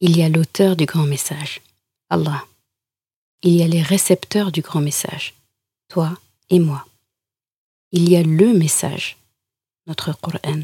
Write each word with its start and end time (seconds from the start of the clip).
Il 0.00 0.16
y 0.16 0.22
a 0.22 0.28
l'auteur 0.28 0.76
du 0.76 0.86
grand 0.86 1.06
message, 1.06 1.60
Allah. 2.08 2.44
Il 3.42 3.54
y 3.54 3.62
a 3.64 3.66
les 3.66 3.82
récepteurs 3.82 4.52
du 4.52 4.60
grand 4.60 4.80
message, 4.80 5.34
toi 5.88 6.16
et 6.50 6.60
moi. 6.60 6.86
Il 7.90 8.08
y 8.08 8.16
a 8.16 8.22
le 8.22 8.52
message, 8.52 9.16
notre 9.88 10.12
Coran. 10.20 10.62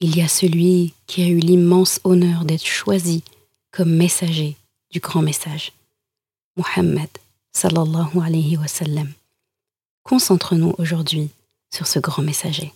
Il 0.00 0.16
y 0.16 0.22
a 0.22 0.28
celui 0.28 0.94
qui 1.06 1.22
a 1.22 1.28
eu 1.28 1.38
l'immense 1.38 2.00
honneur 2.02 2.44
d'être 2.44 2.66
choisi 2.66 3.22
comme 3.70 3.94
messager 3.94 4.56
du 4.90 4.98
grand 4.98 5.22
message, 5.22 5.72
Muhammad 6.56 7.10
sallallahu 7.52 8.18
alayhi 8.20 8.56
wa 8.56 8.66
sallam. 8.66 9.12
Concentrons-nous 10.02 10.74
aujourd'hui 10.78 11.30
sur 11.72 11.86
ce 11.86 12.00
grand 12.00 12.22
messager. 12.22 12.72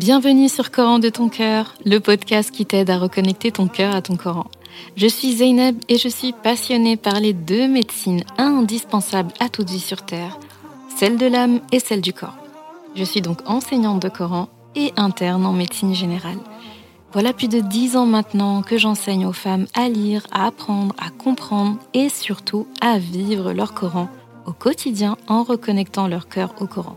Bienvenue 0.00 0.48
sur 0.48 0.70
Coran 0.70 0.98
de 0.98 1.10
ton 1.10 1.28
cœur, 1.28 1.74
le 1.84 1.98
podcast 2.00 2.50
qui 2.50 2.64
t'aide 2.64 2.88
à 2.88 2.96
reconnecter 2.96 3.52
ton 3.52 3.68
cœur 3.68 3.94
à 3.94 4.00
ton 4.00 4.16
Coran. 4.16 4.46
Je 4.96 5.06
suis 5.06 5.30
Zeynep 5.34 5.76
et 5.90 5.98
je 5.98 6.08
suis 6.08 6.32
passionnée 6.32 6.96
par 6.96 7.20
les 7.20 7.34
deux 7.34 7.68
médecines 7.68 8.24
indispensables 8.38 9.34
à 9.40 9.50
toute 9.50 9.68
vie 9.68 9.78
sur 9.78 10.00
Terre, 10.00 10.38
celle 10.96 11.18
de 11.18 11.26
l'âme 11.26 11.60
et 11.70 11.80
celle 11.80 12.00
du 12.00 12.14
corps. 12.14 12.38
Je 12.96 13.04
suis 13.04 13.20
donc 13.20 13.40
enseignante 13.44 14.00
de 14.00 14.08
Coran 14.08 14.48
et 14.74 14.94
interne 14.96 15.44
en 15.44 15.52
médecine 15.52 15.94
générale. 15.94 16.38
Voilà 17.12 17.34
plus 17.34 17.48
de 17.48 17.60
dix 17.60 17.94
ans 17.94 18.06
maintenant 18.06 18.62
que 18.62 18.78
j'enseigne 18.78 19.26
aux 19.26 19.34
femmes 19.34 19.66
à 19.74 19.90
lire, 19.90 20.26
à 20.32 20.46
apprendre, 20.46 20.94
à 20.96 21.10
comprendre 21.10 21.76
et 21.92 22.08
surtout 22.08 22.66
à 22.80 22.96
vivre 22.98 23.52
leur 23.52 23.74
Coran 23.74 24.08
au 24.46 24.54
quotidien 24.54 25.18
en 25.28 25.42
reconnectant 25.42 26.08
leur 26.08 26.26
cœur 26.26 26.54
au 26.58 26.66
Coran. 26.66 26.96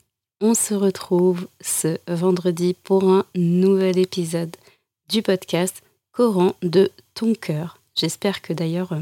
on 0.41 0.55
se 0.55 0.73
retrouve 0.73 1.47
ce 1.61 1.99
vendredi 2.07 2.73
pour 2.73 3.03
un 3.03 3.25
nouvel 3.35 3.99
épisode 3.99 4.55
du 5.07 5.21
podcast 5.21 5.83
Coran 6.11 6.55
de 6.63 6.91
ton 7.13 7.35
cœur. 7.35 7.77
J'espère 7.95 8.41
que 8.41 8.51
d'ailleurs, 8.51 8.93
euh, 8.93 9.01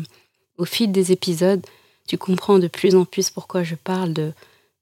au 0.58 0.66
fil 0.66 0.92
des 0.92 1.14
épisodes, 1.14 1.66
tu 2.08 2.18
comprends 2.18 2.60
de 2.60 2.68
plus 2.68 2.94
en 2.94 3.06
plus 3.06 3.30
pourquoi 3.30 3.64
je 3.64 3.76
parle 3.76 4.14
de 4.14 4.34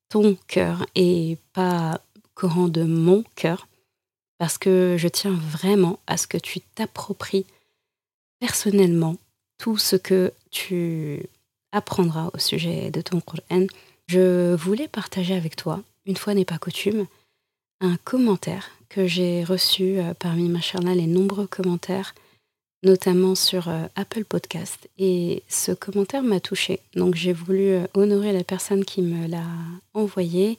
ton 0.09 0.35
cœur 0.47 0.85
et 0.95 1.37
pas 1.53 2.01
Coran 2.33 2.69
de 2.69 2.83
mon 2.83 3.23
cœur, 3.35 3.67
parce 4.39 4.57
que 4.57 4.95
je 4.97 5.07
tiens 5.07 5.33
vraiment 5.33 5.99
à 6.07 6.17
ce 6.17 6.27
que 6.27 6.37
tu 6.37 6.59
t'appropries 6.61 7.45
personnellement 8.39 9.17
tout 9.57 9.77
ce 9.77 9.95
que 9.95 10.33
tu 10.49 11.23
apprendras 11.71 12.29
au 12.33 12.39
sujet 12.39 12.89
de 12.89 13.01
ton 13.01 13.21
Coran. 13.21 13.67
Je 14.07 14.55
voulais 14.55 14.87
partager 14.87 15.35
avec 15.35 15.55
toi 15.55 15.83
une 16.07 16.17
fois 16.17 16.33
n'est 16.33 16.45
pas 16.45 16.57
coutume, 16.57 17.05
un 17.81 17.97
commentaire 17.97 18.71
que 18.89 19.05
j'ai 19.05 19.43
reçu 19.43 19.99
euh, 19.99 20.13
parmi 20.13 20.49
machin 20.49 20.79
les 20.79 21.05
nombreux 21.05 21.47
commentaires, 21.47 22.15
notamment 22.81 23.35
sur 23.35 23.67
euh, 23.67 23.85
Apple 23.95 24.23
Podcast. 24.23 24.89
Et 24.97 25.43
ce 25.49 25.73
commentaire 25.73 26.23
m'a 26.23 26.39
touché. 26.39 26.79
Donc 26.95 27.15
j'ai 27.15 27.33
voulu 27.33 27.69
euh, 27.69 27.87
honorer 27.93 28.31
la 28.31 28.43
personne 28.43 28.85
qui 28.85 29.01
me 29.01 29.27
l'a 29.27 29.45
envoyé 29.93 30.57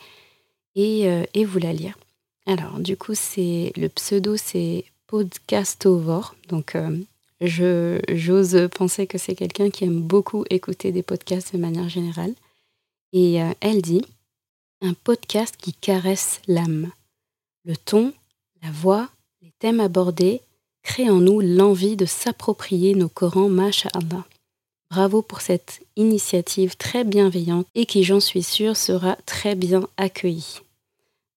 et, 0.76 1.44
vous 1.44 1.58
la 1.58 1.72
lire. 1.72 1.98
Alors 2.46 2.78
du 2.78 2.96
coup, 2.96 3.14
c'est 3.14 3.72
le 3.76 3.88
pseudo, 3.88 4.36
c'est 4.36 4.84
Podcastovor. 5.08 6.36
Donc 6.48 6.76
j'ose 7.40 8.68
penser 8.76 9.08
que 9.08 9.18
c'est 9.18 9.34
quelqu'un 9.34 9.70
qui 9.70 9.84
aime 9.84 10.00
beaucoup 10.00 10.44
écouter 10.50 10.92
des 10.92 11.02
podcasts 11.02 11.52
de 11.52 11.58
manière 11.58 11.88
générale. 11.88 12.32
Et 13.12 13.38
elle 13.60 13.82
dit 13.82 14.04
un 14.80 14.94
podcast 14.94 15.56
qui 15.56 15.72
caresse 15.72 16.40
l'âme. 16.46 16.90
Le 17.64 17.76
ton, 17.76 18.12
la 18.62 18.70
voix, 18.70 19.08
les 19.42 19.52
thèmes 19.58 19.80
abordés 19.80 20.40
créent 20.82 21.10
en 21.10 21.20
nous 21.20 21.40
l'envie 21.40 21.96
de 21.96 22.06
s'approprier 22.06 22.94
nos 22.94 23.08
Corans 23.08 23.48
Masha'Allah. 23.48 24.24
Bravo 24.90 25.20
pour 25.20 25.40
cette 25.40 25.80
initiative 25.96 26.76
très 26.76 27.04
bienveillante 27.04 27.66
et 27.74 27.84
qui, 27.84 28.04
j'en 28.04 28.20
suis 28.20 28.42
sûre, 28.42 28.76
sera 28.76 29.16
très 29.26 29.54
bien 29.54 29.86
accueillie. 29.96 30.60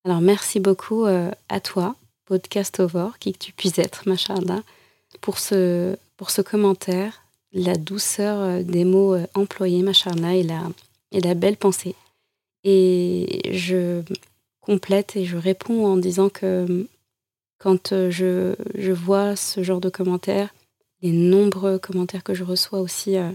Alors 0.05 0.21
merci 0.21 0.59
beaucoup 0.59 1.05
euh, 1.05 1.31
à 1.49 1.59
toi, 1.59 1.95
Podcast 2.25 2.79
Over, 2.79 3.09
qui 3.19 3.33
que 3.33 3.39
tu 3.39 3.51
puisses 3.51 3.79
être, 3.79 4.07
Masha'Allah, 4.07 4.61
pour 5.19 5.37
ce, 5.37 5.97
pour 6.15 6.29
ce 6.29 6.41
commentaire, 6.41 7.23
la 7.51 7.75
douceur 7.75 8.39
euh, 8.39 8.63
des 8.63 8.85
mots 8.85 9.15
euh, 9.15 9.27
employés, 9.33 9.81
Masha'Allah, 9.81 10.35
et 10.35 10.43
la, 10.43 10.61
et 11.11 11.19
la 11.19 11.33
belle 11.33 11.57
pensée. 11.57 11.95
Et 12.63 13.41
je 13.51 14.01
complète 14.59 15.15
et 15.15 15.25
je 15.25 15.37
réponds 15.37 15.85
en 15.85 15.97
disant 15.97 16.29
que 16.29 16.87
quand 17.57 17.91
euh, 17.91 18.09
je, 18.11 18.55
je 18.75 18.91
vois 18.91 19.35
ce 19.35 19.63
genre 19.63 19.81
de 19.81 19.89
commentaires, 19.89 20.53
les 21.01 21.11
nombreux 21.11 21.79
commentaires 21.79 22.23
que 22.23 22.33
je 22.33 22.43
reçois 22.43 22.79
aussi 22.79 23.17
euh, 23.17 23.31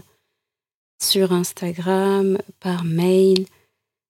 sur 1.01 1.31
Instagram, 1.31 2.37
par 2.59 2.83
mail, 2.83 3.45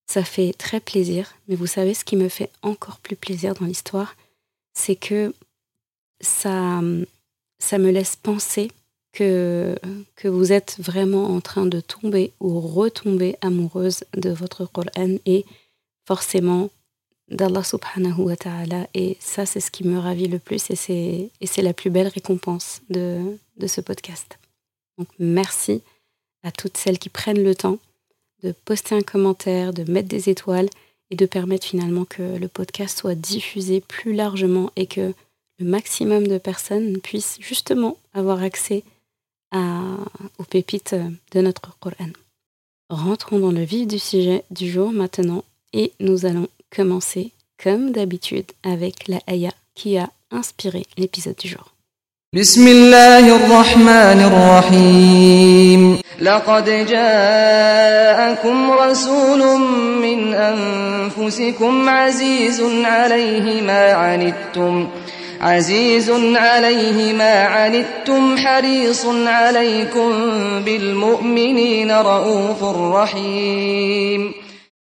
ça 0.08 0.24
fait 0.24 0.54
très 0.54 0.80
plaisir. 0.80 1.34
Mais 1.48 1.56
vous 1.56 1.68
savez, 1.68 1.94
ce 1.94 2.06
qui 2.06 2.16
me 2.16 2.30
fait 2.30 2.50
encore 2.62 2.98
plus 2.98 3.16
plaisir 3.16 3.54
dans 3.56 3.66
l'histoire, 3.66 4.16
c'est 4.74 4.96
que 4.96 5.34
ça, 6.22 6.82
ça 7.60 7.78
me 7.78 7.92
laisse 7.92 8.16
penser 8.16 8.72
que, 9.14 9.78
que 10.16 10.28
vous 10.28 10.52
êtes 10.52 10.78
vraiment 10.80 11.36
en 11.36 11.42
train 11.42 11.66
de 11.66 11.80
tomber 11.80 12.34
ou 12.40 12.60
retomber 12.60 13.36
amoureuse 13.42 14.04
de 14.16 14.30
votre 14.30 14.66
Coran 14.66 15.18
et 15.26 15.46
forcément 16.06 16.70
d'Allah 17.30 17.64
subhanahu 17.64 18.22
wa 18.22 18.36
ta'ala. 18.36 18.88
Et 18.94 19.18
ça, 19.20 19.46
c'est 19.46 19.60
ce 19.60 19.72
qui 19.72 19.86
me 19.86 19.98
ravit 19.98 20.28
le 20.28 20.40
plus 20.40 20.70
et 20.70 20.76
c'est, 20.76 21.62
la 21.62 21.74
plus 21.74 21.90
belle 21.90 22.08
récompense 22.08 22.82
de, 22.90 23.38
de 23.58 23.68
ce 23.68 23.82
podcast. 23.82 24.38
Donc 24.98 25.08
merci 25.20 25.82
à 26.44 26.52
toutes 26.52 26.78
celles 26.78 27.00
qui 27.00 27.10
prennent 27.10 27.44
le 27.44 27.56
temps 27.56 27.80
de 28.44 28.52
poster 28.66 28.96
un 28.96 29.02
commentaire, 29.02 29.74
de 29.74 29.90
mettre 29.92 30.08
des 30.08 30.30
étoiles 30.30 30.70
et 31.10 31.16
de 31.16 31.26
permettre 31.26 31.66
finalement 31.66 32.06
que 32.06 32.38
le 32.38 32.48
podcast 32.48 33.00
soit 33.00 33.16
diffusé 33.16 33.82
plus 33.82 34.14
largement 34.14 34.72
et 34.76 34.88
que 34.88 35.14
le 35.60 35.66
maximum 35.66 36.28
de 36.28 36.38
personnes 36.38 37.00
puissent 37.00 37.38
justement 37.40 37.98
avoir 38.14 38.44
accès 38.44 38.84
aux 39.53 40.45
pépites 40.45 40.97
de 41.33 41.41
notre 41.41 41.77
Coran. 41.79 42.11
Rentrons 42.91 43.39
dans 43.39 43.53
le 43.53 43.65
vif 43.65 43.87
du 43.87 43.99
sujet 43.99 44.45
du 44.51 44.71
jour 44.71 44.93
maintenant 44.93 45.45
et 45.73 45.93
nous 46.01 46.27
allons 46.27 46.49
commencer 46.75 47.33
comme 47.63 47.93
d'habitude 47.93 48.51
avec 48.63 49.09
la 49.09 49.21
ayah 49.29 49.55
qui 49.75 49.97
a 49.99 50.09
inspiré 50.31 50.87
l'épisode 50.97 51.37
du 51.37 51.49
jour. 51.49 51.73
بسم 52.35 52.69
الله 52.69 53.37
الرحمن 53.37 54.21
الرحيم 54.21 55.99
لقد 56.21 56.65
جاءكم 56.89 58.71
رسول 58.71 59.61
من 60.03 60.35
أنفسكم 60.35 61.89
عزيز 61.89 62.63
عليه 62.85 63.63
ما 63.63 63.93
عنتم 63.93 64.89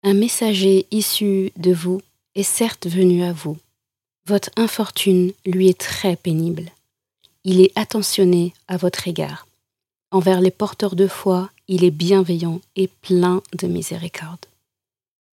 un 0.05 0.13
messager 0.13 0.85
issu 0.91 1.51
de 1.57 1.73
vous 1.73 1.99
est 2.35 2.43
certes 2.43 2.85
venu 2.87 3.23
à 3.23 3.33
vous. 3.33 3.57
Votre 4.27 4.49
infortune 4.55 5.33
lui 5.45 5.67
est 5.67 5.79
très 5.79 6.15
pénible. 6.15 6.69
Il 7.43 7.59
est 7.59 7.71
attentionné 7.75 8.53
à 8.67 8.77
votre 8.77 9.07
égard. 9.07 9.47
Envers 10.11 10.41
les 10.41 10.51
porteurs 10.51 10.95
de 10.95 11.07
foi, 11.07 11.49
il 11.67 11.83
est 11.83 11.91
bienveillant 11.91 12.61
et 12.75 12.87
plein 12.87 13.41
de 13.57 13.67
miséricorde. 13.67 14.45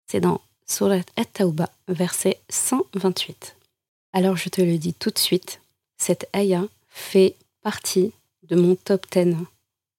C'est 0.08 0.22
dans 0.22 0.40
Surat 0.66 1.02
At-Tawbah, 1.18 1.70
verset 1.90 2.38
128. 2.50 3.56
Alors 4.14 4.38
je 4.38 4.50
te 4.50 4.62
le 4.62 4.78
dis 4.78 4.94
tout 4.94 5.10
de 5.10 5.20
suite, 5.20 5.62
cette 5.98 6.28
ayah 6.36 6.66
fait 6.90 7.36
partie 7.62 8.12
de 8.44 8.56
mon 8.56 8.76
top 8.76 9.06
10 9.12 9.36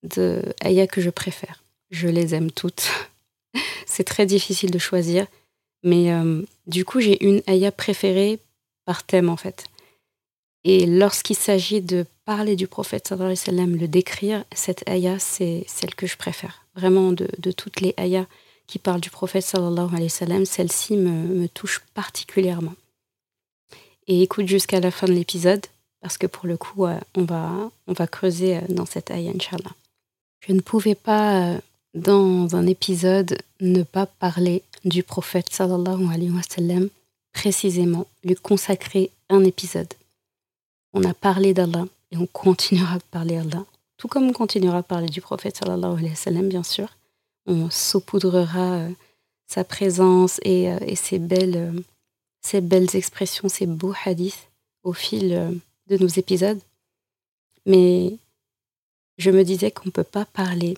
de 0.03 0.43
ayahs 0.63 0.87
que 0.87 1.01
je 1.01 1.11
préfère. 1.11 1.63
Je 1.91 2.09
les 2.09 2.35
aime 2.35 2.51
toutes. 2.51 2.89
C'est 3.87 4.05
très 4.05 4.27
difficile 4.27 4.71
de 4.71 4.79
choisir, 4.79 5.27
mais 5.83 6.13
euh, 6.13 6.43
du 6.67 6.85
coup 6.85 7.01
j'ai 7.01 7.25
une 7.25 7.43
ayah 7.49 7.73
préférée 7.73 8.39
par 8.85 9.05
thème 9.05 9.29
en 9.29 9.37
fait. 9.37 9.65
Et 10.65 10.87
lorsqu'il 10.87 11.37
s'agit 11.37 11.81
de 11.81 12.07
parler 12.25 12.55
du 12.55 12.69
prophète 12.69 13.09
sallallahu 13.09 13.37
alayhi 13.49 13.79
le 13.79 13.89
décrire, 13.89 14.45
cette 14.55 14.89
ayah, 14.89 15.19
c'est 15.19 15.65
celle 15.67 15.95
que 15.95 16.07
je 16.07 16.17
préfère. 16.17 16.65
Vraiment, 16.77 17.13
de, 17.13 17.27
toutes 17.53 17.81
les 17.81 17.95
ayahs 17.99 18.27
qui 18.67 18.79
parlent 18.79 19.01
du 19.01 19.11
prophète 19.11 19.45
sallallahu 19.45 19.89
alayhi 19.89 20.05
wa 20.05 20.09
sallam, 20.09 20.45
celle-ci 20.45 20.97
me, 20.97 21.49
touche 21.49 21.83
particulièrement. 21.95 22.75
Et 24.13 24.21
écoute 24.21 24.47
jusqu'à 24.47 24.79
la 24.79 24.91
fin 24.91 25.07
de 25.07 25.15
l'épisode, 25.15 25.65
parce 26.03 26.19
que 26.19 26.27
pour 26.27 26.47
le 26.47 26.59
coup, 26.59 26.85
euh, 26.85 27.01
on, 27.15 27.25
va, 27.25 27.71
on 27.87 27.95
va 27.95 28.07
creuser 28.07 28.59
euh, 28.59 28.61
dans 28.69 28.85
cette 28.85 29.11
ayah, 29.11 29.33
Inch'Allah. 29.35 29.73
Je 30.47 30.53
ne 30.53 30.61
pouvais 30.61 30.95
pas, 30.95 31.55
euh, 31.55 31.59
dans 31.95 32.55
un 32.55 32.67
épisode, 32.67 33.39
ne 33.63 33.83
pas 33.83 34.05
parler 34.05 34.65
du 34.85 35.03
prophète 35.03 35.47
sallallahu 35.51 36.13
alayhi 36.13 36.31
wa 36.31 36.43
sallam, 36.43 36.91
précisément, 37.33 38.07
lui 38.23 38.35
consacrer 38.35 39.11
un 39.31 39.45
épisode. 39.45 39.95
On 40.93 41.05
a 41.05 41.15
parlé 41.15 41.55
d'Allah 41.55 41.87
et 42.11 42.19
on 42.19 42.27
continuera 42.27 42.99
de 42.99 43.05
parler 43.11 43.37
d'Allah, 43.37 43.65
tout 43.97 44.09
comme 44.09 44.29
on 44.29 44.35
continuera 44.35 44.83
de 44.83 44.87
parler 44.87 45.09
du 45.09 45.23
prophète 45.23 45.57
sallallahu 45.57 45.93
alayhi 45.93 46.11
wa 46.11 46.17
sallam, 46.17 46.51
bien 46.51 46.65
sûr. 46.65 46.89
On 47.47 47.71
saupoudrera 47.71 48.89
sa 49.47 49.65
présence 49.65 50.39
et, 50.45 50.71
euh, 50.71 50.79
ses, 50.97 51.19
belles, 51.19 51.73
euh, 52.43 52.49
ses 52.49 52.61
belles 52.61 52.95
expressions, 52.97 53.49
ses 53.49 53.67
beaux 53.67 53.95
hadiths 54.05 54.49
au 54.83 54.93
fil 54.93 55.61
de 55.89 55.97
nos 55.97 56.09
épisodes. 56.09 56.61
Mais 57.67 58.17
je 59.19 59.31
me 59.31 59.45
disais 59.45 59.71
qu'on 59.71 59.87
ne 59.87 59.91
peut 59.91 60.05
pas 60.05 60.25
parler 60.25 60.77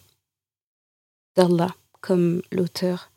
d'Allah 1.36 1.74
comme 2.00 2.42
l'auteur 2.52 3.10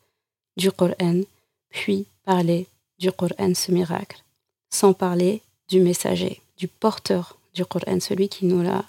du 0.56 0.72
Coran, 0.72 1.20
puis 1.68 2.06
parler 2.24 2.66
du 2.98 3.12
Coran, 3.12 3.54
ce 3.54 3.70
miracle, 3.70 4.22
sans 4.70 4.92
parler 4.92 5.42
du 5.68 5.80
messager, 5.80 6.40
du 6.56 6.68
porteur 6.68 7.38
du 7.54 7.64
Coran, 7.64 8.00
celui 8.00 8.28
qui 8.28 8.46
nous 8.46 8.62
l'a 8.62 8.84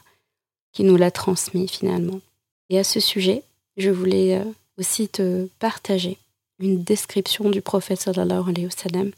qui 0.72 0.84
nous 0.84 0.98
l'a 0.98 1.12
transmis 1.12 1.68
finalement. 1.68 2.22
Et 2.70 2.78
à 2.78 2.84
ce 2.84 3.00
sujet, 3.00 3.44
je 3.76 3.90
voulais 3.90 4.38
euh, 4.38 4.44
aussi 4.78 5.10
te 5.10 5.48
partager 5.60 6.18
une 6.60 6.84
description 6.84 7.50
du 7.50 7.62
prophète 7.62 8.02
sallallahu 8.02 8.50
alayhi 8.50 8.66
wa 8.66 8.72
sallam, 8.72 9.12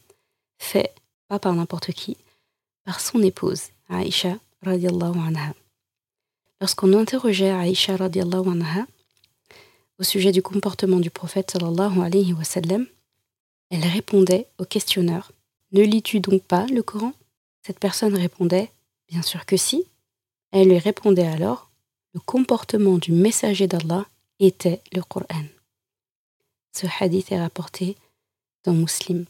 fait 0.61 0.93
pas 1.27 1.39
par 1.39 1.53
n'importe 1.53 1.91
qui, 1.91 2.17
par 2.83 2.99
son 2.99 3.21
épouse, 3.21 3.69
Aïcha 3.89 4.37
radiallahu 4.63 5.17
anha. 5.19 5.53
Lorsqu'on 6.59 6.93
interrogeait 6.97 7.51
Aïcha 7.51 7.97
radiallahu 7.97 8.49
anha 8.49 8.85
au 9.99 10.03
sujet 10.03 10.31
du 10.31 10.41
comportement 10.41 10.99
du 10.99 11.11
prophète 11.11 11.51
sallallahu 11.51 12.01
alayhi 12.01 12.33
wa 12.33 12.43
sallam, 12.43 12.87
elle 13.69 13.85
répondait 13.85 14.47
au 14.57 14.65
questionneur 14.65 15.31
Ne 15.73 15.83
lis-tu 15.83 16.19
donc 16.19 16.43
pas 16.43 16.65
le 16.65 16.81
Coran? 16.81 17.13
Cette 17.65 17.79
personne 17.79 18.15
répondait 18.15 18.71
Bien 19.09 19.21
sûr 19.21 19.45
que 19.45 19.57
si. 19.57 19.85
Elle 20.51 20.69
lui 20.69 20.79
répondait 20.79 21.27
alors 21.27 21.69
Le 22.13 22.19
comportement 22.19 22.97
du 22.97 23.11
messager 23.11 23.67
d'Allah 23.67 24.05
était 24.39 24.81
le 24.91 25.01
Coran. 25.03 25.45
Ce 26.73 26.87
hadith 26.99 27.31
est 27.31 27.39
rapporté 27.39 27.95
dans 28.63 28.73
Muslim. 28.73 29.25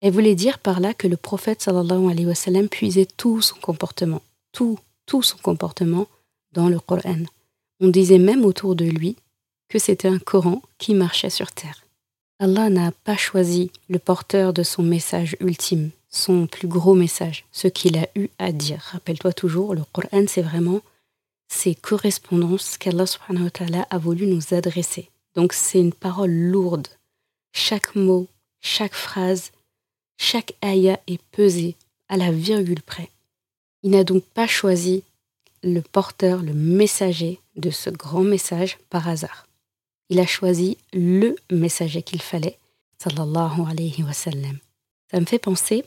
Elle 0.00 0.12
voulait 0.12 0.34
dire 0.34 0.58
par 0.58 0.80
là 0.80 0.94
que 0.94 1.06
le 1.06 1.16
prophète 1.16 1.62
sallallahu 1.62 2.10
alayhi 2.10 2.26
wa 2.26 2.68
puisait 2.68 3.06
tout 3.16 3.42
son 3.42 3.56
comportement, 3.56 4.22
tout, 4.52 4.78
tout 5.06 5.22
son 5.22 5.36
comportement 5.38 6.06
dans 6.52 6.68
le 6.68 6.80
Coran. 6.80 7.24
On 7.80 7.88
disait 7.88 8.18
même 8.18 8.44
autour 8.44 8.74
de 8.74 8.84
lui 8.84 9.16
que 9.68 9.78
c'était 9.78 10.08
un 10.08 10.18
Coran 10.18 10.62
qui 10.78 10.94
marchait 10.94 11.30
sur 11.30 11.52
terre. 11.52 11.84
Allah 12.38 12.70
n'a 12.70 12.92
pas 13.04 13.16
choisi 13.16 13.70
le 13.88 13.98
porteur 13.98 14.54
de 14.54 14.62
son 14.62 14.82
message 14.82 15.36
ultime, 15.40 15.90
son 16.08 16.46
plus 16.46 16.68
gros 16.68 16.94
message, 16.94 17.44
ce 17.52 17.68
qu'il 17.68 17.98
a 17.98 18.08
eu 18.14 18.28
à 18.38 18.52
dire. 18.52 18.80
Rappelle-toi 18.92 19.34
toujours, 19.34 19.74
le 19.74 19.82
Coran, 19.92 20.24
c'est 20.26 20.40
vraiment 20.42 20.80
ces 21.48 21.74
correspondances 21.74 22.78
qu'Allah 22.78 23.86
a 23.90 23.98
voulu 23.98 24.26
nous 24.26 24.54
adresser. 24.54 25.10
Donc 25.34 25.52
c'est 25.52 25.80
une 25.80 25.92
parole 25.92 26.30
lourde. 26.30 26.88
Chaque 27.52 27.94
mot, 27.94 28.26
chaque 28.60 28.94
phrase, 28.94 29.52
chaque 30.20 30.54
ayah 30.62 31.00
est 31.06 31.22
pesé 31.32 31.76
à 32.08 32.16
la 32.16 32.30
virgule 32.30 32.82
près. 32.82 33.10
Il 33.82 33.90
n'a 33.90 34.04
donc 34.04 34.24
pas 34.24 34.46
choisi 34.46 35.02
le 35.62 35.80
porteur, 35.80 36.42
le 36.42 36.52
messager 36.54 37.40
de 37.56 37.70
ce 37.70 37.90
grand 37.90 38.22
message 38.22 38.78
par 38.90 39.08
hasard 39.08 39.46
il 40.10 40.18
a 40.18 40.26
choisi 40.26 40.76
le 40.92 41.36
messager 41.50 42.02
qu'il 42.02 42.20
fallait, 42.20 42.58
sallallahu 42.98 43.62
alayhi 43.70 44.02
wa 44.02 44.12
sallam. 44.12 44.58
Ça 45.10 45.20
me 45.20 45.24
fait 45.24 45.38
penser, 45.38 45.84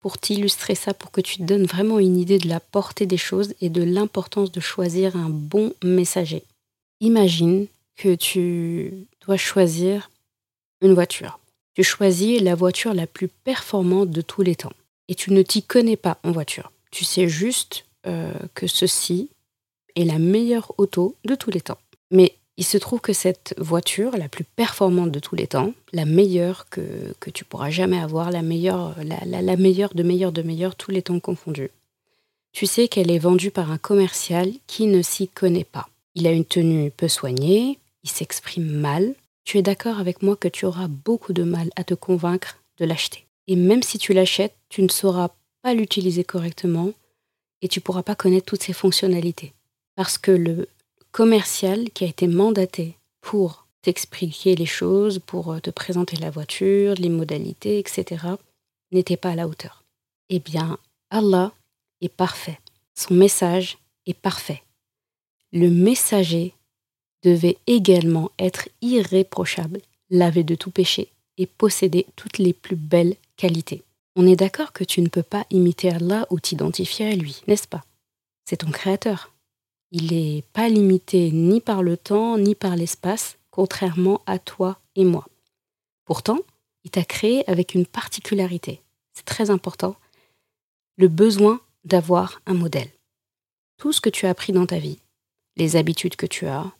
pour 0.00 0.18
t'illustrer 0.18 0.74
ça, 0.74 0.92
pour 0.92 1.10
que 1.10 1.20
tu 1.20 1.38
te 1.38 1.42
donnes 1.44 1.64
vraiment 1.64 2.00
une 2.00 2.18
idée 2.18 2.38
de 2.38 2.48
la 2.48 2.60
portée 2.60 3.06
des 3.06 3.16
choses 3.16 3.54
et 3.60 3.68
de 3.68 3.82
l'importance 3.82 4.52
de 4.52 4.60
choisir 4.60 5.16
un 5.16 5.28
bon 5.28 5.72
messager. 5.82 6.42
Imagine 7.00 7.66
que 7.96 8.14
tu 8.16 9.06
dois 9.24 9.36
choisir 9.36 10.10
une 10.82 10.94
voiture. 10.94 11.38
Tu 11.78 11.84
choisis 11.84 12.42
la 12.42 12.56
voiture 12.56 12.92
la 12.92 13.06
plus 13.06 13.28
performante 13.28 14.10
de 14.10 14.20
tous 14.20 14.42
les 14.42 14.56
temps. 14.56 14.72
Et 15.06 15.14
tu 15.14 15.32
ne 15.32 15.42
t'y 15.42 15.62
connais 15.62 15.96
pas 15.96 16.18
en 16.24 16.32
voiture. 16.32 16.72
Tu 16.90 17.04
sais 17.04 17.28
juste 17.28 17.84
euh, 18.04 18.32
que 18.54 18.66
ceci 18.66 19.28
est 19.94 20.02
la 20.02 20.18
meilleure 20.18 20.74
auto 20.76 21.14
de 21.24 21.36
tous 21.36 21.52
les 21.52 21.60
temps. 21.60 21.78
Mais 22.10 22.34
il 22.56 22.64
se 22.64 22.78
trouve 22.78 23.00
que 23.00 23.12
cette 23.12 23.54
voiture, 23.58 24.16
la 24.16 24.28
plus 24.28 24.42
performante 24.42 25.12
de 25.12 25.20
tous 25.20 25.36
les 25.36 25.46
temps, 25.46 25.72
la 25.92 26.04
meilleure 26.04 26.68
que, 26.68 27.14
tu 27.32 27.44
pourras 27.44 27.70
jamais 27.70 28.00
avoir, 28.00 28.32
la 28.32 28.42
meilleure, 28.42 28.96
la, 29.04 29.56
meilleure 29.56 29.94
de 29.94 30.02
meilleure 30.02 30.32
de 30.32 30.42
meilleure, 30.42 30.74
tous 30.74 30.90
les 30.90 31.02
temps 31.02 31.20
confondus, 31.20 31.70
tu 32.50 32.66
sais 32.66 32.88
qu'elle 32.88 33.12
est 33.12 33.20
vendue 33.20 33.52
par 33.52 33.70
un 33.70 33.78
commercial 33.78 34.50
qui 34.66 34.88
ne 34.88 35.00
s'y 35.00 35.28
connaît 35.28 35.62
pas. 35.62 35.88
Il 36.16 36.26
a 36.26 36.32
une 36.32 36.44
tenue 36.44 36.90
peu 36.90 37.06
soignée, 37.06 37.78
il 38.02 38.10
s'exprime 38.10 38.68
mal. 38.68 39.14
Tu 39.48 39.56
es 39.56 39.62
d'accord 39.62 39.98
avec 39.98 40.20
moi 40.20 40.36
que 40.36 40.46
tu 40.46 40.66
auras 40.66 40.88
beaucoup 40.88 41.32
de 41.32 41.42
mal 41.42 41.70
à 41.74 41.82
te 41.82 41.94
convaincre 41.94 42.58
de 42.76 42.84
l'acheter. 42.84 43.24
Et 43.46 43.56
même 43.56 43.82
si 43.82 43.96
tu 43.96 44.12
l'achètes, 44.12 44.54
tu 44.68 44.82
ne 44.82 44.90
sauras 44.90 45.30
pas 45.62 45.72
l'utiliser 45.72 46.22
correctement 46.22 46.92
et 47.62 47.68
tu 47.68 47.78
ne 47.78 47.82
pourras 47.82 48.02
pas 48.02 48.14
connaître 48.14 48.44
toutes 48.44 48.62
ses 48.62 48.74
fonctionnalités. 48.74 49.54
Parce 49.96 50.18
que 50.18 50.32
le, 50.32 50.68
commercial 51.12 51.88
qui 51.92 52.04
a 52.04 52.08
été 52.08 52.26
mandaté 52.26 52.98
pour 53.22 53.66
t'expliquer 53.80 54.54
les 54.54 54.66
choses, 54.66 55.18
pour 55.18 55.54
euh, 55.54 55.60
te 55.60 55.70
présenter 55.70 56.16
la 56.16 56.28
voiture, 56.28 56.92
les 56.98 57.08
modalités, 57.08 57.78
etc., 57.78 58.26
n'était 58.92 59.16
pas 59.16 59.30
à 59.30 59.34
la 59.34 59.48
hauteur. 59.48 59.82
Eh 60.28 60.40
bien, 60.40 60.76
Allah 61.08 61.52
est 62.02 62.12
parfait. 62.14 62.58
Son 62.94 63.14
message 63.14 63.78
est 64.04 64.12
parfait. 64.12 64.62
Le 65.52 65.70
messager 65.70 66.52
devait 67.22 67.58
également 67.66 68.30
être 68.38 68.68
irréprochable, 68.80 69.80
lavé 70.10 70.44
de 70.44 70.54
tout 70.54 70.70
péché 70.70 71.08
et 71.36 71.46
posséder 71.46 72.06
toutes 72.16 72.38
les 72.38 72.52
plus 72.52 72.76
belles 72.76 73.16
qualités. 73.36 73.82
On 74.16 74.26
est 74.26 74.36
d'accord 74.36 74.72
que 74.72 74.84
tu 74.84 75.00
ne 75.00 75.08
peux 75.08 75.22
pas 75.22 75.46
imiter 75.50 75.90
Allah 75.90 76.26
ou 76.30 76.40
t'identifier 76.40 77.12
à 77.12 77.14
lui, 77.14 77.42
n'est-ce 77.46 77.68
pas? 77.68 77.84
C'est 78.44 78.58
ton 78.58 78.70
créateur. 78.70 79.32
Il 79.90 80.12
n'est 80.12 80.42
pas 80.52 80.68
limité 80.68 81.30
ni 81.30 81.60
par 81.60 81.82
le 81.82 81.96
temps 81.96 82.36
ni 82.36 82.54
par 82.54 82.76
l'espace, 82.76 83.38
contrairement 83.50 84.20
à 84.26 84.38
toi 84.38 84.80
et 84.96 85.04
moi. 85.04 85.26
Pourtant, 86.04 86.38
il 86.84 86.90
t'a 86.90 87.04
créé 87.04 87.48
avec 87.48 87.74
une 87.74 87.86
particularité. 87.86 88.80
C'est 89.12 89.24
très 89.24 89.50
important. 89.50 89.96
Le 90.96 91.08
besoin 91.08 91.60
d'avoir 91.84 92.40
un 92.46 92.54
modèle. 92.54 92.90
Tout 93.76 93.92
ce 93.92 94.00
que 94.00 94.10
tu 94.10 94.26
as 94.26 94.30
appris 94.30 94.52
dans 94.52 94.66
ta 94.66 94.78
vie, 94.78 94.98
les 95.56 95.76
habitudes 95.76 96.16
que 96.16 96.26
tu 96.26 96.46
as, 96.46 96.72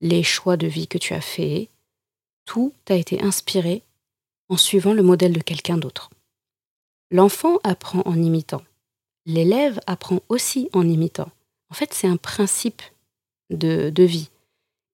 les 0.00 0.22
choix 0.22 0.56
de 0.56 0.66
vie 0.66 0.86
que 0.86 0.98
tu 0.98 1.14
as 1.14 1.20
faits, 1.20 1.68
tout 2.46 2.72
t'a 2.84 2.96
été 2.96 3.22
inspiré 3.22 3.82
en 4.48 4.56
suivant 4.56 4.92
le 4.92 5.02
modèle 5.02 5.32
de 5.32 5.40
quelqu'un 5.40 5.78
d'autre. 5.78 6.10
L'enfant 7.10 7.58
apprend 7.64 8.02
en 8.04 8.20
imitant. 8.20 8.62
L'élève 9.26 9.80
apprend 9.86 10.20
aussi 10.28 10.68
en 10.72 10.88
imitant. 10.88 11.30
En 11.70 11.74
fait, 11.74 11.92
c'est 11.92 12.06
un 12.06 12.16
principe 12.16 12.82
de, 13.50 14.02
vie. 14.02 14.30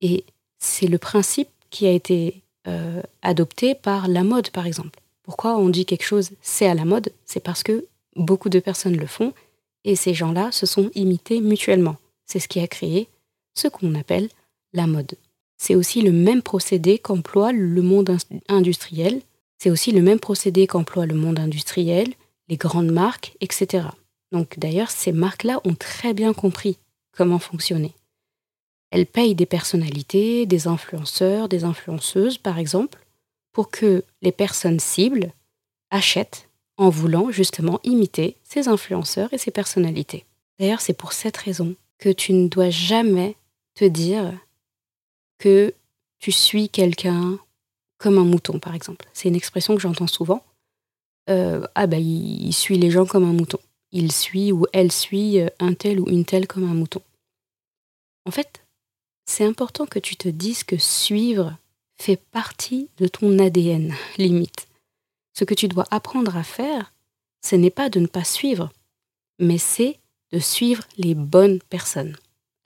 Et 0.01 0.25
c'est 0.59 0.87
le 0.87 0.99
principe 0.99 1.49
qui 1.71 1.87
a 1.87 1.93
été 1.93 2.43
euh, 2.67 3.03
adopté 3.23 3.75
par 3.75 4.09
la 4.09 4.25
mode, 4.25 4.51
par 4.51 4.67
exemple. 4.67 5.01
Pourquoi 5.23 5.57
on 5.57 5.69
dit 5.69 5.87
quelque 5.87 6.05
chose 6.05 6.31
c'est 6.43 6.69
à 6.69 6.75
la 6.75 6.85
mode? 6.85 7.13
C'est 7.25 7.43
parce 7.43 7.63
que 7.63 7.87
beaucoup 8.15 8.49
de 8.49 8.61
personnes 8.61 8.97
le 8.97 9.07
font 9.07 9.33
et 9.85 9.97
ces 9.97 10.15
gens-là 10.15 10.53
se 10.53 10.67
sont 10.67 10.91
imités 10.95 11.41
mutuellement. 11.41 11.97
C'est 12.27 12.41
ce 12.41 12.49
qui 12.49 12.61
a 12.61 12.67
créé 12.67 13.09
ce 13.55 13.69
qu'on 13.69 13.95
appelle 13.95 14.29
la 14.76 14.87
mode. 14.87 15.16
C'est 15.59 15.75
aussi 15.75 16.02
le 16.02 16.12
même 16.12 16.42
procédé 16.42 16.99
qu'emploie 16.99 17.52
le 17.52 17.83
monde 17.83 18.16
industriel. 18.49 19.23
C'est 19.59 19.71
aussi 19.71 19.90
le 19.90 20.02
même 20.02 20.21
procédé 20.21 20.66
qu'emploie 20.66 21.06
le 21.06 21.14
monde 21.14 21.40
industriel, 21.40 22.12
les 22.49 22.56
grandes 22.56 22.92
marques, 22.92 23.35
etc. 23.40 23.88
Donc 24.33 24.59
d'ailleurs, 24.59 24.90
ces 24.90 25.12
marques-là 25.12 25.61
ont 25.64 25.75
très 25.75 26.12
bien 26.12 26.35
compris 26.35 26.76
comment 27.16 27.38
fonctionner. 27.38 27.95
Elles 28.90 29.06
payent 29.06 29.35
des 29.35 29.47
personnalités, 29.47 30.47
des 30.47 30.68
influenceurs, 30.68 31.49
des 31.49 31.64
influenceuses, 31.64 32.38
par 32.38 32.59
exemple, 32.59 33.04
pour 33.52 33.71
que 33.71 34.04
les 34.23 34.33
personnes 34.33 34.78
cibles 34.78 35.33
achètent 35.90 36.49
en 36.76 36.90
voulant 36.90 37.30
justement 37.30 37.80
imiter 37.83 38.37
ces 38.45 38.68
influenceurs 38.68 39.33
et 39.33 39.38
ces 39.38 39.50
personnalités. 39.50 40.25
D'ailleurs, 40.59 40.83
c'est 40.83 40.92
pour 40.92 41.12
cette 41.12 41.37
raison 41.37 41.75
que 41.99 42.11
tu 42.11 42.35
ne 42.35 42.49
dois 42.49 42.71
jamais 42.71 43.37
te 43.75 43.85
dire 43.85 44.33
que 45.38 45.75
tu 46.19 46.33
suis 46.33 46.69
quelqu'un 46.69 47.38
comme 47.99 48.19
un 48.19 48.25
mouton, 48.25 48.59
par 48.59 48.75
exemple. 48.75 49.07
C'est 49.12 49.28
une 49.28 49.37
expression 49.37 49.75
que 49.75 49.81
j'entends 49.81 50.07
souvent. 50.07 50.45
Euh, 51.28 51.66
ah 51.75 51.87
ben, 51.87 52.00
il, 52.00 52.52
suit 52.52 52.78
les 52.78 52.90
gens 52.90 53.07
comme 53.07 53.25
un 53.25 53.33
mouton. 53.33 53.59
Il 53.93 54.12
suit 54.12 54.52
ou 54.52 54.66
elle 54.73 54.93
suit 54.93 55.38
un 55.59 55.75
tel 55.75 56.00
ou 56.00 56.09
une 56.09 56.25
telle 56.25 56.47
comme 56.47 56.64
un 56.64 56.75
mouton. 56.75 57.02
En 58.26 58.31
fait, 58.31 58.62
c'est 59.25 59.45
important 59.45 59.87
que 59.87 59.99
tu 59.99 60.16
te 60.16 60.28
dises 60.28 60.64
que 60.64 60.76
suivre 60.76 61.57
fait 61.99 62.16
partie 62.16 62.88
de 62.99 63.09
ton 63.09 63.38
ADN, 63.38 63.95
limite. 64.19 64.69
Ce 65.35 65.45
que 65.45 65.55
tu 65.55 65.69
dois 65.69 65.87
apprendre 65.90 66.37
à 66.37 66.43
faire, 66.43 66.93
ce 67.43 67.57
n'est 67.57 67.71
pas 67.71 67.88
de 67.88 68.00
ne 68.00 68.07
pas 68.07 68.25
suivre, 68.25 68.71
mais 69.38 69.59
c'est 69.59 69.99
de 70.33 70.38
suivre 70.38 70.85
les 70.97 71.14
bonnes 71.14 71.61
personnes. 71.61 72.16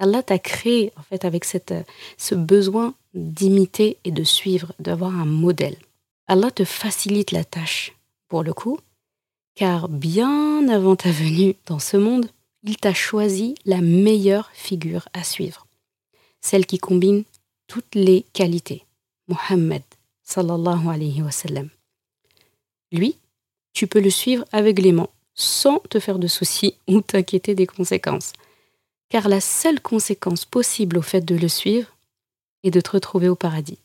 Allah 0.00 0.23
t'a 0.23 0.38
créé 0.38 0.92
en 0.97 1.02
fait 1.02 1.25
avec 1.25 1.45
cette, 1.45 1.75
ce 2.16 2.35
besoin 2.35 2.95
d'imiter 3.14 3.99
et 4.04 4.11
de 4.11 4.25
suivre, 4.25 4.73
d'avoir 4.80 5.14
un 5.14 5.26
modèle. 5.26 5.76
Allah 6.26 6.50
te 6.50 6.64
facilite 6.64 7.33
la 7.33 7.45
tâche, 7.45 7.92
pour 8.28 8.42
le 8.42 8.52
coup, 8.54 8.78
car 9.54 9.88
bien 9.88 10.69
avant 10.69 10.97
ta 10.97 11.11
venue 11.11 11.54
dans 11.66 11.78
ce 11.78 11.97
monde, 11.97 12.30
il 12.62 12.76
t'a 12.76 12.95
choisi 12.95 13.54
la 13.66 13.80
meilleure 13.80 14.50
figure 14.54 15.09
à 15.12 15.23
suivre, 15.23 15.66
celle 16.40 16.66
qui 16.66 16.78
combine 16.78 17.25
toutes 17.66 17.95
les 17.95 18.25
qualités. 18.33 18.85
Muhammad 19.28 19.83
sallallahu 20.23 20.88
alayhi 20.88 21.23
wa 21.23 21.30
sallam. 21.30 21.69
Lui, 22.90 23.16
tu 23.73 23.87
peux 23.87 24.00
le 24.00 24.11
suivre 24.11 24.45
aveuglément, 24.52 25.11
sans 25.35 25.78
te 25.90 26.00
faire 26.00 26.19
de 26.19 26.26
soucis 26.26 26.75
ou 26.88 27.00
t'inquiéter 27.00 27.54
des 27.54 27.66
conséquences. 27.66 28.33
Car 29.11 29.29
la 29.29 29.40
seule 29.40 29.81
conséquence 29.81 30.45
possible 30.45 30.97
au 30.97 31.02
fait 31.02 31.21
de 31.21 31.37
le 31.37 31.49
suivre 31.49 31.88
est 32.62 32.71
de 32.71 32.81
te 32.81 32.90
retrouver 32.90 33.29
au 33.29 33.35
paradis. 33.35 33.79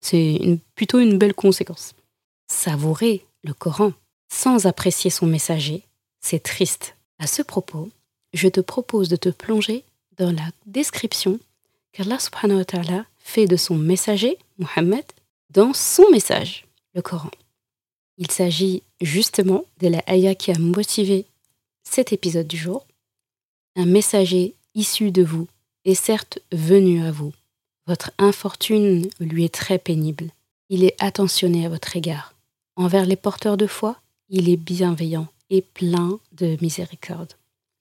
C'est 0.00 0.58
plutôt 0.74 1.00
une 1.00 1.18
belle 1.18 1.34
conséquence. 1.34 1.94
Savourer 2.46 3.26
le 3.42 3.54
Coran 3.54 3.92
sans 4.32 4.66
apprécier 4.66 5.10
son 5.10 5.26
messager, 5.26 5.82
c'est 6.20 6.42
triste. 6.42 6.96
À 7.18 7.26
ce 7.26 7.42
propos, 7.42 7.90
je 8.32 8.48
te 8.48 8.60
propose 8.60 9.08
de 9.08 9.16
te 9.16 9.28
plonger 9.28 9.84
dans 10.16 10.32
la 10.32 10.48
description 10.66 11.40
qu'Allah 11.92 12.18
subhanahu 12.18 12.58
wa 12.58 12.64
ta'ala 12.64 13.06
fait 13.18 13.46
de 13.46 13.56
son 13.56 13.76
messager, 13.76 14.38
Muhammad, 14.58 15.04
dans 15.50 15.72
son 15.72 16.08
message, 16.10 16.66
le 16.94 17.02
Coran. 17.02 17.30
Il 18.18 18.30
s'agit 18.30 18.82
justement 19.00 19.64
de 19.80 19.88
la 19.88 20.02
ayah 20.06 20.34
qui 20.34 20.52
a 20.52 20.58
motivé 20.58 21.26
cet 21.82 22.12
épisode 22.12 22.46
du 22.46 22.56
jour. 22.56 22.86
Un 23.76 23.86
messager 23.86 24.54
issu 24.74 25.10
de 25.10 25.22
vous 25.22 25.46
est 25.84 25.94
certes 25.94 26.40
venu 26.52 27.04
à 27.04 27.10
vous. 27.10 27.32
Votre 27.86 28.10
infortune 28.18 29.08
lui 29.20 29.44
est 29.44 29.54
très 29.54 29.78
pénible. 29.78 30.30
Il 30.68 30.84
est 30.84 30.96
attentionné 30.98 31.66
à 31.66 31.68
votre 31.68 31.96
égard. 31.96 32.34
Envers 32.76 33.06
les 33.06 33.16
porteurs 33.16 33.56
de 33.56 33.66
foi, 33.66 33.96
il 34.28 34.48
est 34.48 34.56
bienveillant 34.56 35.28
et 35.50 35.62
plein 35.62 36.18
de 36.32 36.56
miséricorde. 36.60 37.32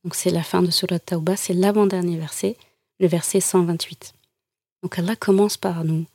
Donc 0.04 0.16
c'est 0.16 0.32
la 0.32 0.44
fin 0.44 0.62
de 0.62 0.72
Surat 0.72 1.00
Tauba, 1.00 1.36
c'est 1.36 1.54
l'avant-dernier 1.54 2.18
verset, 2.18 2.56
le 3.00 3.08
verset 3.08 3.42
128. 3.42 4.14
Donc 4.84 4.98
Allah 4.98 5.16
commence 5.16 5.58
par 5.58 5.84
nous 5.84 6.06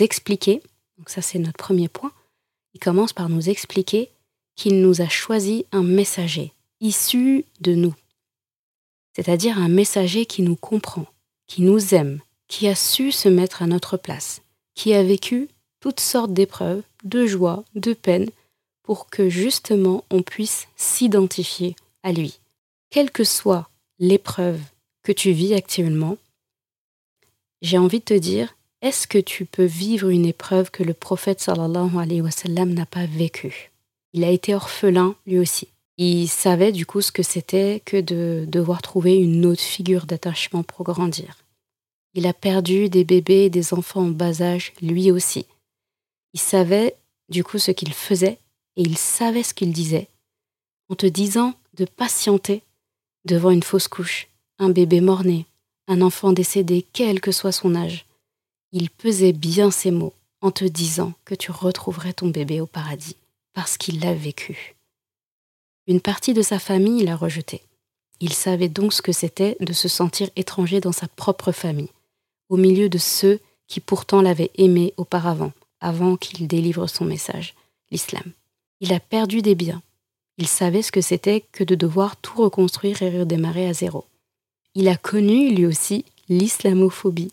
expliquer, 0.00 0.62
ça 1.06 1.22
c'est 1.22 1.38
notre 1.38 1.56
premier 1.56 1.88
point, 1.88 2.12
il 2.74 2.80
commence 2.80 3.12
par 3.12 3.28
nous 3.28 3.48
expliquer 3.48 4.10
qu'il 4.56 4.80
nous 4.80 5.00
a 5.00 5.08
choisi 5.08 5.64
un 5.72 5.82
messager 5.82 6.52
issu 6.80 7.44
de 7.60 7.74
nous, 7.74 7.94
c'est-à-dire 9.14 9.58
un 9.58 9.68
messager 9.68 10.26
qui 10.26 10.42
nous 10.42 10.56
comprend, 10.56 11.06
qui 11.46 11.62
nous 11.62 11.94
aime, 11.94 12.20
qui 12.48 12.68
a 12.68 12.74
su 12.74 13.12
se 13.12 13.28
mettre 13.28 13.62
à 13.62 13.66
notre 13.66 13.96
place, 13.96 14.42
qui 14.74 14.92
a 14.92 15.02
vécu 15.02 15.48
toutes 15.80 16.00
sortes 16.00 16.32
d'épreuves, 16.32 16.82
de 17.04 17.26
joie, 17.26 17.64
de 17.74 17.92
peine, 17.92 18.30
pour 18.82 19.08
que 19.08 19.28
justement 19.28 20.04
on 20.10 20.22
puisse 20.22 20.66
s'identifier 20.76 21.76
à 22.02 22.12
lui. 22.12 22.40
Quelle 22.90 23.10
que 23.10 23.24
soit 23.24 23.68
l'épreuve 23.98 24.60
que 25.02 25.12
tu 25.12 25.32
vis 25.32 25.54
actuellement, 25.54 26.16
j'ai 27.62 27.78
envie 27.78 28.00
de 28.00 28.04
te 28.04 28.14
dire, 28.14 28.56
est-ce 28.82 29.06
que 29.06 29.18
tu 29.18 29.46
peux 29.46 29.64
vivre 29.64 30.10
une 30.10 30.26
épreuve 30.26 30.70
que 30.70 30.82
le 30.82 30.92
prophète 30.92 31.40
sallallahu 31.40 31.96
alayhi 31.98 32.20
wa 32.20 32.30
n'a 32.66 32.86
pas 32.86 33.06
vécue? 33.06 33.70
Il 34.12 34.24
a 34.24 34.30
été 34.30 34.54
orphelin 34.54 35.14
lui 35.26 35.38
aussi. 35.38 35.68
Il 35.96 36.28
savait 36.28 36.72
du 36.72 36.86
coup 36.86 37.00
ce 37.00 37.12
que 37.12 37.22
c'était 37.22 37.80
que 37.84 38.00
de 38.00 38.44
devoir 38.48 38.82
trouver 38.82 39.16
une 39.16 39.46
autre 39.46 39.62
figure 39.62 40.06
d'attachement 40.06 40.62
pour 40.62 40.84
grandir. 40.84 41.38
Il 42.14 42.26
a 42.26 42.32
perdu 42.32 42.88
des 42.88 43.04
bébés 43.04 43.44
et 43.44 43.50
des 43.50 43.74
enfants 43.74 44.06
en 44.06 44.10
bas 44.10 44.42
âge 44.42 44.72
lui 44.82 45.10
aussi. 45.10 45.46
Il 46.32 46.40
savait 46.40 46.96
du 47.28 47.44
coup 47.44 47.58
ce 47.58 47.70
qu'il 47.70 47.92
faisait 47.92 48.38
et 48.76 48.82
il 48.82 48.98
savait 48.98 49.42
ce 49.42 49.54
qu'il 49.54 49.72
disait 49.72 50.08
en 50.88 50.96
te 50.96 51.06
disant 51.06 51.54
de 51.74 51.84
patienter 51.84 52.62
devant 53.24 53.50
une 53.50 53.62
fausse 53.62 53.88
couche, 53.88 54.28
un 54.58 54.68
bébé 54.68 55.00
mort-né, 55.00 55.46
un 55.88 56.02
enfant 56.02 56.32
décédé 56.32 56.84
quel 56.92 57.20
que 57.20 57.32
soit 57.32 57.52
son 57.52 57.74
âge 57.74 58.04
il 58.76 58.90
pesait 58.90 59.32
bien 59.32 59.70
ces 59.70 59.92
mots 59.92 60.14
en 60.40 60.50
te 60.50 60.64
disant 60.64 61.12
que 61.24 61.36
tu 61.36 61.52
retrouverais 61.52 62.12
ton 62.12 62.26
bébé 62.26 62.60
au 62.60 62.66
paradis, 62.66 63.16
parce 63.52 63.78
qu'il 63.78 64.00
l'a 64.00 64.14
vécu. 64.14 64.73
Une 65.86 66.00
partie 66.00 66.34
de 66.34 66.42
sa 66.42 66.58
famille 66.58 67.04
l'a 67.04 67.16
rejeté. 67.16 67.62
Il 68.20 68.32
savait 68.32 68.68
donc 68.68 68.92
ce 68.92 69.02
que 69.02 69.12
c'était 69.12 69.56
de 69.60 69.72
se 69.72 69.88
sentir 69.88 70.30
étranger 70.36 70.80
dans 70.80 70.92
sa 70.92 71.08
propre 71.08 71.52
famille, 71.52 71.90
au 72.48 72.56
milieu 72.56 72.88
de 72.88 72.98
ceux 72.98 73.40
qui 73.66 73.80
pourtant 73.80 74.22
l'avaient 74.22 74.50
aimé 74.56 74.94
auparavant, 74.96 75.52
avant 75.80 76.16
qu'il 76.16 76.46
délivre 76.46 76.86
son 76.86 77.04
message, 77.04 77.54
l'islam. 77.90 78.24
Il 78.80 78.92
a 78.92 79.00
perdu 79.00 79.42
des 79.42 79.54
biens. 79.54 79.82
Il 80.38 80.46
savait 80.46 80.82
ce 80.82 80.92
que 80.92 81.00
c'était 81.00 81.44
que 81.52 81.64
de 81.64 81.74
devoir 81.74 82.16
tout 82.16 82.42
reconstruire 82.42 83.02
et 83.02 83.18
redémarrer 83.20 83.68
à 83.68 83.72
zéro. 83.72 84.04
Il 84.74 84.88
a 84.88 84.96
connu, 84.96 85.54
lui 85.54 85.66
aussi, 85.66 86.04
l'islamophobie, 86.28 87.30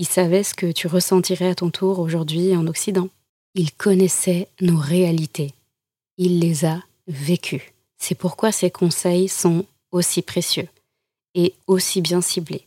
il 0.00 0.06
savait 0.06 0.44
ce 0.44 0.54
que 0.54 0.72
tu 0.72 0.86
ressentirais 0.86 1.50
à 1.50 1.54
ton 1.54 1.68
tour 1.68 1.98
aujourd'hui 1.98 2.56
en 2.56 2.66
Occident. 2.66 3.10
Il 3.54 3.70
connaissait 3.70 4.48
nos 4.62 4.78
réalités. 4.78 5.52
Il 6.16 6.40
les 6.40 6.64
a 6.64 6.82
vécues. 7.10 7.72
C'est 7.98 8.14
pourquoi 8.14 8.52
ses 8.52 8.70
conseils 8.70 9.28
sont 9.28 9.66
aussi 9.92 10.22
précieux 10.22 10.68
et 11.34 11.54
aussi 11.66 12.00
bien 12.00 12.20
ciblés. 12.20 12.64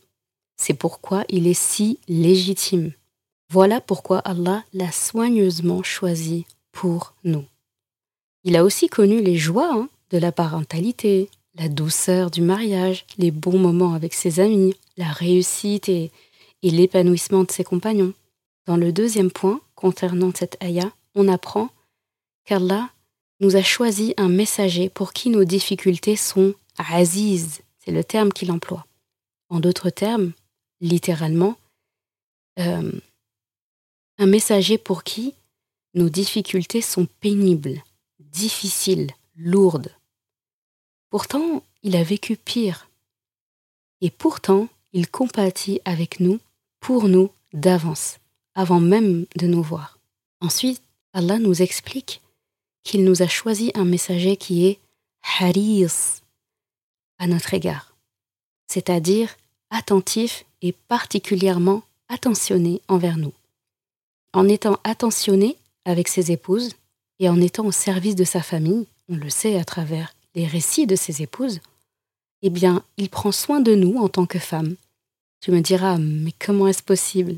C'est 0.55 0.73
pourquoi 0.73 1.25
il 1.29 1.47
est 1.47 1.59
si 1.59 2.00
légitime. 2.07 2.91
Voilà 3.50 3.81
pourquoi 3.81 4.19
Allah 4.19 4.63
l'a 4.73 4.91
soigneusement 4.91 5.83
choisi 5.83 6.45
pour 6.71 7.13
nous. 7.23 7.45
Il 8.43 8.55
a 8.55 8.63
aussi 8.63 8.88
connu 8.88 9.21
les 9.21 9.38
joies 9.38 9.71
hein, 9.73 9.89
de 10.12 10.17
la 10.17 10.31
parentalité, 10.31 11.29
la 11.55 11.69
douceur 11.69 12.29
du 12.31 12.41
mariage, 12.41 13.05
les 13.17 13.31
bons 13.31 13.59
moments 13.59 13.93
avec 13.93 14.13
ses 14.13 14.39
amis, 14.39 14.75
la 14.97 15.12
réussite 15.12 15.89
et, 15.89 16.12
et 16.62 16.69
l'épanouissement 16.69 17.43
de 17.43 17.51
ses 17.51 17.63
compagnons. 17.63 18.13
Dans 18.65 18.77
le 18.77 18.91
deuxième 18.91 19.31
point, 19.31 19.62
concernant 19.75 20.31
cette 20.33 20.57
ayah, 20.63 20.91
on 21.15 21.27
apprend 21.27 21.69
qu'Allah 22.45 22.89
nous 23.43 23.57
a 23.57 23.62
choisi 23.62 24.13
un 24.17 24.29
messager 24.29 24.89
pour 24.89 25.12
qui 25.12 25.29
nos 25.29 25.43
difficultés 25.43 26.15
sont 26.15 26.55
aziz, 26.77 27.62
c'est 27.79 27.91
le 27.91 28.03
terme 28.03 28.31
qu'il 28.31 28.51
emploie. 28.51 28.85
En 29.50 29.59
d'autres 29.59 29.89
termes, 29.89 30.31
littéralement, 30.79 31.57
euh, 32.59 32.91
un 34.17 34.25
messager 34.25 34.77
pour 34.77 35.03
qui 35.03 35.33
nos 35.93 36.09
difficultés 36.09 36.81
sont 36.81 37.05
pénibles, 37.19 37.83
difficiles, 38.19 39.12
lourdes. 39.35 39.91
Pourtant, 41.09 41.63
il 41.83 41.95
a 41.97 42.03
vécu 42.03 42.38
pire. 42.38 42.89
Et 44.01 44.09
pourtant, 44.09 44.69
il 44.93 45.09
compatit 45.09 45.81
avec 45.83 46.19
nous 46.21 46.39
pour 46.79 47.09
nous 47.09 47.29
d'avance, 47.51 48.19
avant 48.55 48.79
même 48.79 49.25
de 49.35 49.47
nous 49.47 49.62
voir. 49.62 50.00
Ensuite, 50.39 50.81
Allah 51.13 51.39
nous 51.39 51.62
explique 51.62 52.23
qu'il 52.84 53.04
nous 53.04 53.22
a 53.22 53.28
choisi 53.28 53.72
un 53.75 53.86
messager 53.86 54.38
qui 54.38 54.66
est 54.68 54.80
haris 55.40 55.86
à 57.18 57.28
notre 57.28 57.54
égard, 57.54 57.96
c'est-à-dire 58.68 59.36
attentif 59.70 60.46
et 60.62 60.74
particulièrement 60.74 61.84
attentionné 62.10 62.82
envers 62.88 63.18
nous. 63.18 63.34
En 64.34 64.48
étant 64.48 64.80
attentionné 64.84 65.58
avec 65.86 66.08
ses 66.08 66.32
épouses, 66.32 66.72
et 67.20 67.30
en 67.30 67.40
étant 67.40 67.66
au 67.66 67.72
service 67.72 68.16
de 68.16 68.24
sa 68.24 68.42
famille, 68.42 68.88
on 69.08 69.16
le 69.16 69.30
sait 69.30 69.58
à 69.58 69.63
travers 69.63 70.13
les 70.36 70.48
récits 70.48 70.88
de 70.88 70.96
ses 70.96 71.22
épouses, 71.22 71.60
eh 72.42 72.50
bien, 72.50 72.84
il 72.98 73.10
prend 73.10 73.32
soin 73.32 73.62
de 73.62 73.75
nous 73.75 73.98
en 73.98 74.10
tant 74.10 74.25
que 74.25 74.40
femmes. 74.40 74.75
Tu 75.40 75.52
me 75.52 75.62
diras, 75.62 75.98
mais 75.98 76.34
comment 76.38 76.68
est-ce 76.68 76.84
possible? 76.84 77.38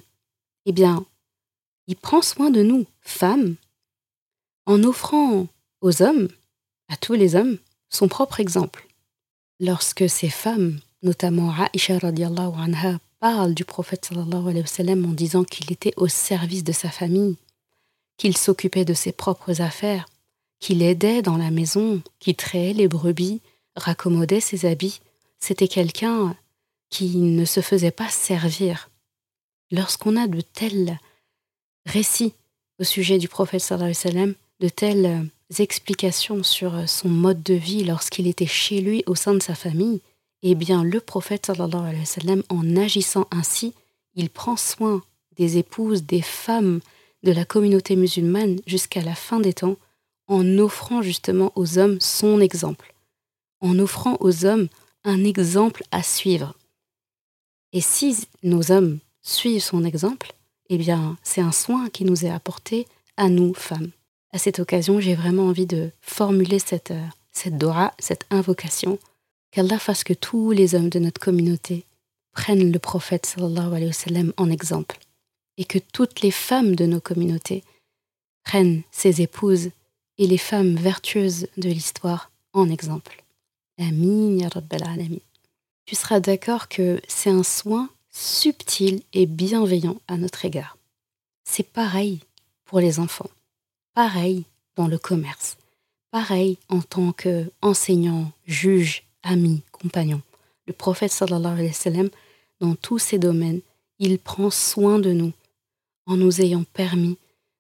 Eh 0.66 0.72
bien, 0.72 1.06
il 1.88 1.96
prend 1.96 2.22
soin 2.22 2.50
de 2.50 2.64
nous, 2.64 2.86
femmes, 3.02 3.56
en 4.66 4.84
offrant 4.84 5.48
aux 5.82 6.02
hommes, 6.02 6.30
à 6.90 6.98
tous 6.98 7.14
les 7.14 7.36
hommes, 7.36 7.58
son 7.90 8.08
propre 8.08 8.40
exemple. 8.40 8.88
Lorsque 9.60 10.10
ces 10.10 10.30
femmes, 10.30 10.80
notamment 11.04 11.54
Aisha 11.74 11.98
radiallahu 12.00 12.54
anha, 12.58 13.00
parlent 13.20 13.54
du 13.54 13.66
prophète 13.66 14.06
sallallahu 14.06 14.50
alayhi 14.50 14.62
wa 14.62 14.68
sallam 14.68 15.06
en 15.06 15.14
disant 15.14 15.44
qu'il 15.44 15.72
était 15.72 15.94
au 15.98 16.08
service 16.08 16.64
de 16.64 16.72
sa 16.72 16.90
famille, 16.90 17.38
qu'il 18.18 18.38
s'occupait 18.38 18.86
de 18.86 18.94
ses 18.94 19.12
propres 19.12 19.62
affaires, 19.62 20.06
qu'il 20.60 20.82
aidait 20.82 21.22
dans 21.22 21.38
la 21.38 21.52
maison, 21.52 22.02
qu'il 22.20 22.36
trayait 22.36 22.74
les 22.74 22.88
brebis, 22.88 23.42
raccommodait 23.76 24.40
ses 24.40 24.66
habits, 24.66 25.00
c'était 25.40 25.68
quelqu'un 25.68 26.36
qui 26.90 27.18
ne 27.18 27.46
se 27.46 27.62
faisait 27.62 27.92
pas 27.92 28.10
servir. 28.10 28.90
Lorsqu'on 29.72 30.16
a 30.16 30.28
de 30.28 30.42
tels 30.42 31.00
récits 31.86 32.34
au 32.80 32.84
sujet 32.84 33.18
du 33.18 33.28
prophète 33.28 33.62
sallallahu 33.62 33.92
alayhi 33.92 34.06
wa 34.06 34.12
sallam, 34.12 34.36
de 34.60 34.70
telles 34.70 35.30
explications 35.60 36.44
sur 36.44 36.88
son 36.88 37.10
mode 37.10 37.44
de 37.44 37.54
vie 37.54 37.84
lorsqu'il 37.84 38.28
était 38.28 38.46
chez 38.46 38.82
lui 38.82 39.04
au 39.06 39.16
sein 39.16 39.34
de 39.34 39.42
sa 39.42 39.56
famille, 39.56 40.02
eh 40.42 40.56
bien 40.56 40.84
le 40.84 41.00
prophète 41.00 41.48
sallallahu 41.48 42.44
en 42.50 42.76
agissant 42.76 43.28
ainsi, 43.32 43.74
il 44.16 44.30
prend 44.30 44.58
soin 44.58 45.02
des 45.38 45.58
épouses, 45.58 46.04
des 46.04 46.22
femmes 46.22 46.80
de 47.24 47.32
la 47.32 47.46
communauté 47.46 47.96
musulmane 47.96 48.60
jusqu'à 48.66 49.02
la 49.02 49.16
fin 49.16 49.40
des 49.40 49.54
temps, 49.54 49.78
en 50.28 50.58
offrant 50.58 51.02
justement 51.02 51.52
aux 51.56 51.78
hommes 51.78 52.00
son 52.00 52.40
exemple, 52.40 52.94
en 53.62 53.78
offrant 53.80 54.18
aux 54.20 54.46
hommes 54.46 54.68
un 55.04 55.24
exemple 55.24 55.84
à 55.92 56.02
suivre. 56.02 56.56
Et 57.74 57.82
si 57.82 58.28
nos 58.44 58.72
hommes 58.72 59.00
suivent 59.22 59.62
son 59.62 59.84
exemple, 59.84 60.34
eh 60.70 60.78
bien 60.78 61.18
c'est 61.24 61.42
un 61.42 61.52
soin 61.52 61.90
qui 61.90 62.06
nous 62.06 62.26
est 62.26 62.30
apporté 62.30 62.88
à 63.18 63.30
nous, 63.30 63.54
femmes 63.54 63.92
à 64.36 64.38
cette 64.38 64.60
occasion, 64.60 65.00
j'ai 65.00 65.16
vraiment 65.16 65.48
envie 65.48 65.66
de 65.66 65.92
formuler 66.02 66.60
cette, 66.60 66.92
euh, 66.92 67.08
cette 67.32 67.58
dora, 67.58 67.94
cette 68.00 68.26
invocation, 68.32 69.00
qu'Allah 69.52 69.80
fasse 69.80 70.04
que 70.04 70.12
tous 70.14 70.52
les 70.52 70.76
hommes 70.76 70.90
de 70.90 71.00
notre 71.00 71.22
communauté 71.22 71.86
prennent 72.34 72.70
le 72.70 72.80
prophète 72.80 73.38
en 73.40 74.50
exemple, 74.52 75.00
et 75.58 75.64
que 75.64 75.80
toutes 75.80 76.20
les 76.20 76.32
femmes 76.32 76.76
de 76.76 76.86
nos 76.86 77.00
communautés 77.00 77.64
prennent 78.44 78.82
ses 78.92 79.22
épouses 79.22 79.70
et 80.18 80.28
les 80.28 80.38
femmes 80.38 80.76
vertueuses 80.76 81.48
de 81.56 81.70
l'histoire 81.70 82.30
en 82.52 82.70
exemple. 82.70 83.24
Amin. 83.80 84.38
Tu 85.86 85.96
seras 85.96 86.20
d'accord 86.20 86.68
que 86.68 87.00
c'est 87.08 87.30
un 87.30 87.44
soin 87.44 87.90
subtil 88.12 89.02
et 89.14 89.28
bienveillant 89.28 90.02
à 90.10 90.18
notre 90.18 90.44
égard. 90.44 90.78
C'est 91.46 91.68
pareil 91.72 92.20
pour 92.66 92.82
les 92.82 93.00
enfants. 93.00 93.30
Pareil 93.96 94.44
dans 94.76 94.90
le 94.90 94.98
commerce. 94.98 95.56
Pareil 96.12 96.58
en 96.68 96.82
tant 96.82 97.14
qu'enseignant, 97.14 98.30
juge, 98.46 99.04
ami, 99.24 99.62
compagnon. 99.72 100.22
Le 100.68 100.74
prophète 100.74 101.14
sallallahu 101.14 101.54
alayhi 101.54 101.70
wa 101.70 101.74
sallam, 101.74 102.10
dans 102.60 102.76
tous 102.76 103.00
ces 103.00 103.20
domaines, 103.20 103.62
il 104.00 104.20
prend 104.20 104.50
soin 104.50 105.00
de 105.00 105.14
nous 105.14 105.32
en 106.08 106.18
nous 106.18 106.42
ayant 106.42 106.66
permis 106.74 107.18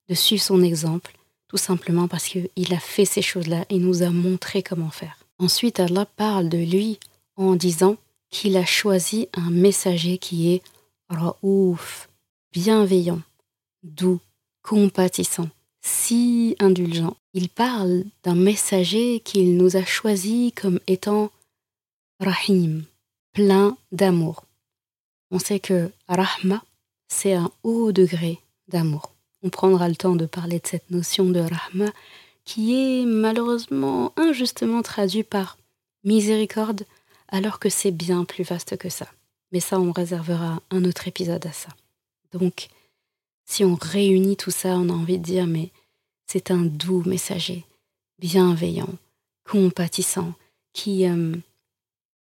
de 0.09 0.13
suivre 0.13 0.43
son 0.43 0.61
exemple, 0.61 1.17
tout 1.47 1.55
simplement 1.55 2.09
parce 2.09 2.25
qu'il 2.25 2.73
a 2.73 2.79
fait 2.79 3.05
ces 3.05 3.21
choses-là 3.21 3.63
et 3.69 3.79
nous 3.79 4.03
a 4.03 4.09
montré 4.09 4.61
comment 4.61 4.91
faire. 4.91 5.17
Ensuite, 5.39 5.79
Allah 5.79 6.05
parle 6.05 6.49
de 6.49 6.57
lui 6.57 6.99
en 7.37 7.55
disant 7.55 7.95
qu'il 8.29 8.57
a 8.57 8.65
choisi 8.65 9.29
un 9.35 9.51
messager 9.51 10.17
qui 10.17 10.51
est 10.51 10.61
raouf, 11.07 12.09
bienveillant, 12.51 13.21
doux, 13.83 14.19
compatissant, 14.63 15.49
si 15.85 16.55
indulgent. 16.59 17.15
Il 17.33 17.47
parle 17.47 18.05
d'un 18.23 18.33
messager 18.33 19.19
qu'il 19.19 19.55
nous 19.55 19.77
a 19.77 19.85
choisi 19.85 20.51
comme 20.51 20.79
étant 20.87 21.31
Rahim, 22.19 22.83
plein 23.33 23.77
d'amour. 23.91 24.45
On 25.29 25.37
sait 25.37 25.59
que 25.59 25.91
Rahma, 26.07 26.63
c'est 27.07 27.33
un 27.33 27.51
haut 27.63 27.91
degré 27.91 28.39
d'amour. 28.67 29.13
On 29.43 29.49
prendra 29.49 29.87
le 29.87 29.95
temps 29.95 30.15
de 30.15 30.25
parler 30.25 30.59
de 30.59 30.67
cette 30.67 30.89
notion 30.89 31.25
de 31.25 31.41
Rahma 31.41 31.91
qui 32.45 32.73
est 32.73 33.05
malheureusement 33.05 34.11
injustement 34.17 34.81
traduite 34.81 35.29
par 35.29 35.57
miséricorde 36.03 36.85
alors 37.27 37.59
que 37.59 37.69
c'est 37.69 37.91
bien 37.91 38.23
plus 38.25 38.43
vaste 38.43 38.77
que 38.77 38.89
ça. 38.89 39.07
Mais 39.51 39.59
ça, 39.59 39.79
on 39.79 39.91
réservera 39.91 40.61
un 40.71 40.83
autre 40.83 41.07
épisode 41.07 41.45
à 41.45 41.51
ça. 41.51 41.69
Donc, 42.31 42.69
si 43.45 43.63
on 43.63 43.75
réunit 43.75 44.35
tout 44.35 44.51
ça, 44.51 44.69
on 44.69 44.89
a 44.89 44.93
envie 44.93 45.19
de 45.19 45.23
dire, 45.23 45.47
mais 45.47 45.71
c'est 46.27 46.51
un 46.51 46.63
doux 46.63 47.03
messager, 47.05 47.63
bienveillant, 48.19 48.93
compatissant, 49.49 50.33
qui, 50.73 51.07
euh, 51.07 51.35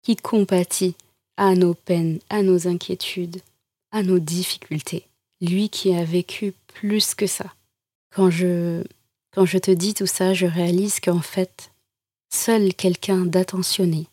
qui 0.02 0.16
compatit 0.16 0.96
à 1.38 1.56
nos 1.56 1.74
peines, 1.74 2.20
à 2.30 2.42
nos 2.42 2.68
inquiétudes, 2.68 3.42
à 3.92 4.04
nos 4.04 4.20
difficultés. 4.20 5.06
Lui 5.42 5.70
qui 5.70 5.94
a 5.94 6.04
vécu 6.04 6.54
plus 6.68 7.16
que 7.16 7.28
ça. 7.28 7.54
Quand 8.12 8.30
je, 8.30 8.84
quand 9.32 9.46
je 9.46 9.58
te 9.58 9.72
dis 9.72 9.94
tout 9.94 10.08
ça, 10.08 10.34
je 10.34 10.46
réalise 10.46 11.00
qu'en 11.00 11.22
fait, 11.22 11.72
seul 12.30 12.74
quelqu'un 12.74 13.26
d'attentionné, 13.26 14.08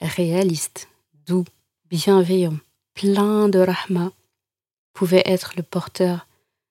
réaliste, 0.00 0.88
doux, 1.26 1.44
bienveillant, 1.90 2.56
plein 2.94 3.48
de 3.48 3.58
rahma, 3.58 4.12
pouvait 4.94 5.22
être 5.26 5.52
le 5.56 5.62
porteur 5.62 6.26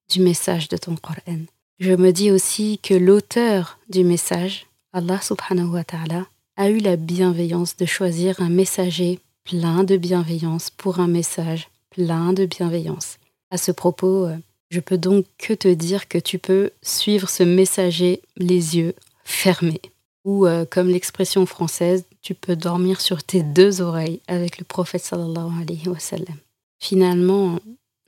du 0.09 0.21
message 0.21 0.67
de 0.69 0.77
ton 0.77 0.95
Coran. 0.95 1.39
Je 1.79 1.93
me 1.93 2.11
dis 2.11 2.31
aussi 2.31 2.79
que 2.81 2.93
l'auteur 2.93 3.79
du 3.89 4.03
message, 4.03 4.67
Allah 4.91 5.21
subhanahu 5.21 5.69
wa 5.69 5.83
ta'ala, 5.83 6.27
a 6.57 6.69
eu 6.69 6.79
la 6.79 6.97
bienveillance 6.97 7.77
de 7.77 7.85
choisir 7.85 8.41
un 8.41 8.49
messager 8.49 9.19
plein 9.45 9.83
de 9.83 9.95
bienveillance 9.95 10.69
pour 10.69 10.99
un 10.99 11.07
message 11.07 11.69
plein 11.89 12.33
de 12.33 12.45
bienveillance. 12.45 13.17
À 13.49 13.57
ce 13.57 13.71
propos, 13.71 14.25
euh, 14.25 14.35
je 14.69 14.79
peux 14.79 14.97
donc 14.97 15.25
que 15.37 15.53
te 15.53 15.67
dire 15.67 16.07
que 16.07 16.17
tu 16.17 16.37
peux 16.37 16.71
suivre 16.81 17.29
ce 17.29 17.43
messager 17.43 18.21
les 18.35 18.77
yeux 18.77 18.93
fermés. 19.23 19.81
Ou 20.25 20.45
euh, 20.45 20.65
comme 20.69 20.89
l'expression 20.89 21.45
française, 21.45 22.03
tu 22.21 22.35
peux 22.35 22.55
dormir 22.55 22.99
sur 22.99 23.23
tes 23.23 23.41
deux 23.41 23.81
oreilles 23.81 24.21
avec 24.27 24.59
le 24.59 24.65
prophète 24.65 25.03
sallallahu 25.03 25.61
alayhi 25.61 25.87
wa 25.87 25.99
sallam. 25.99 26.37
Finalement, 26.79 27.59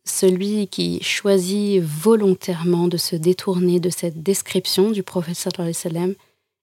celui 0.06 0.68
qui 0.68 1.02
choisit 1.04 1.82
volontairement 1.82 2.88
de 2.88 2.98
se 2.98 3.16
détourner 3.16 3.80
de 3.80 3.90
cette 3.90 4.24
description 4.24 4.92
du 4.92 5.04
prophète 5.04 5.36
sallam 5.36 6.16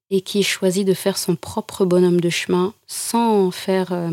et 0.09 0.21
qui 0.21 0.43
choisit 0.43 0.85
de 0.85 0.93
faire 0.93 1.17
son 1.17 1.35
propre 1.35 1.85
bonhomme 1.85 2.19
de 2.19 2.29
chemin 2.29 2.73
sans 2.87 3.51
faire 3.51 3.93
euh, 3.93 4.11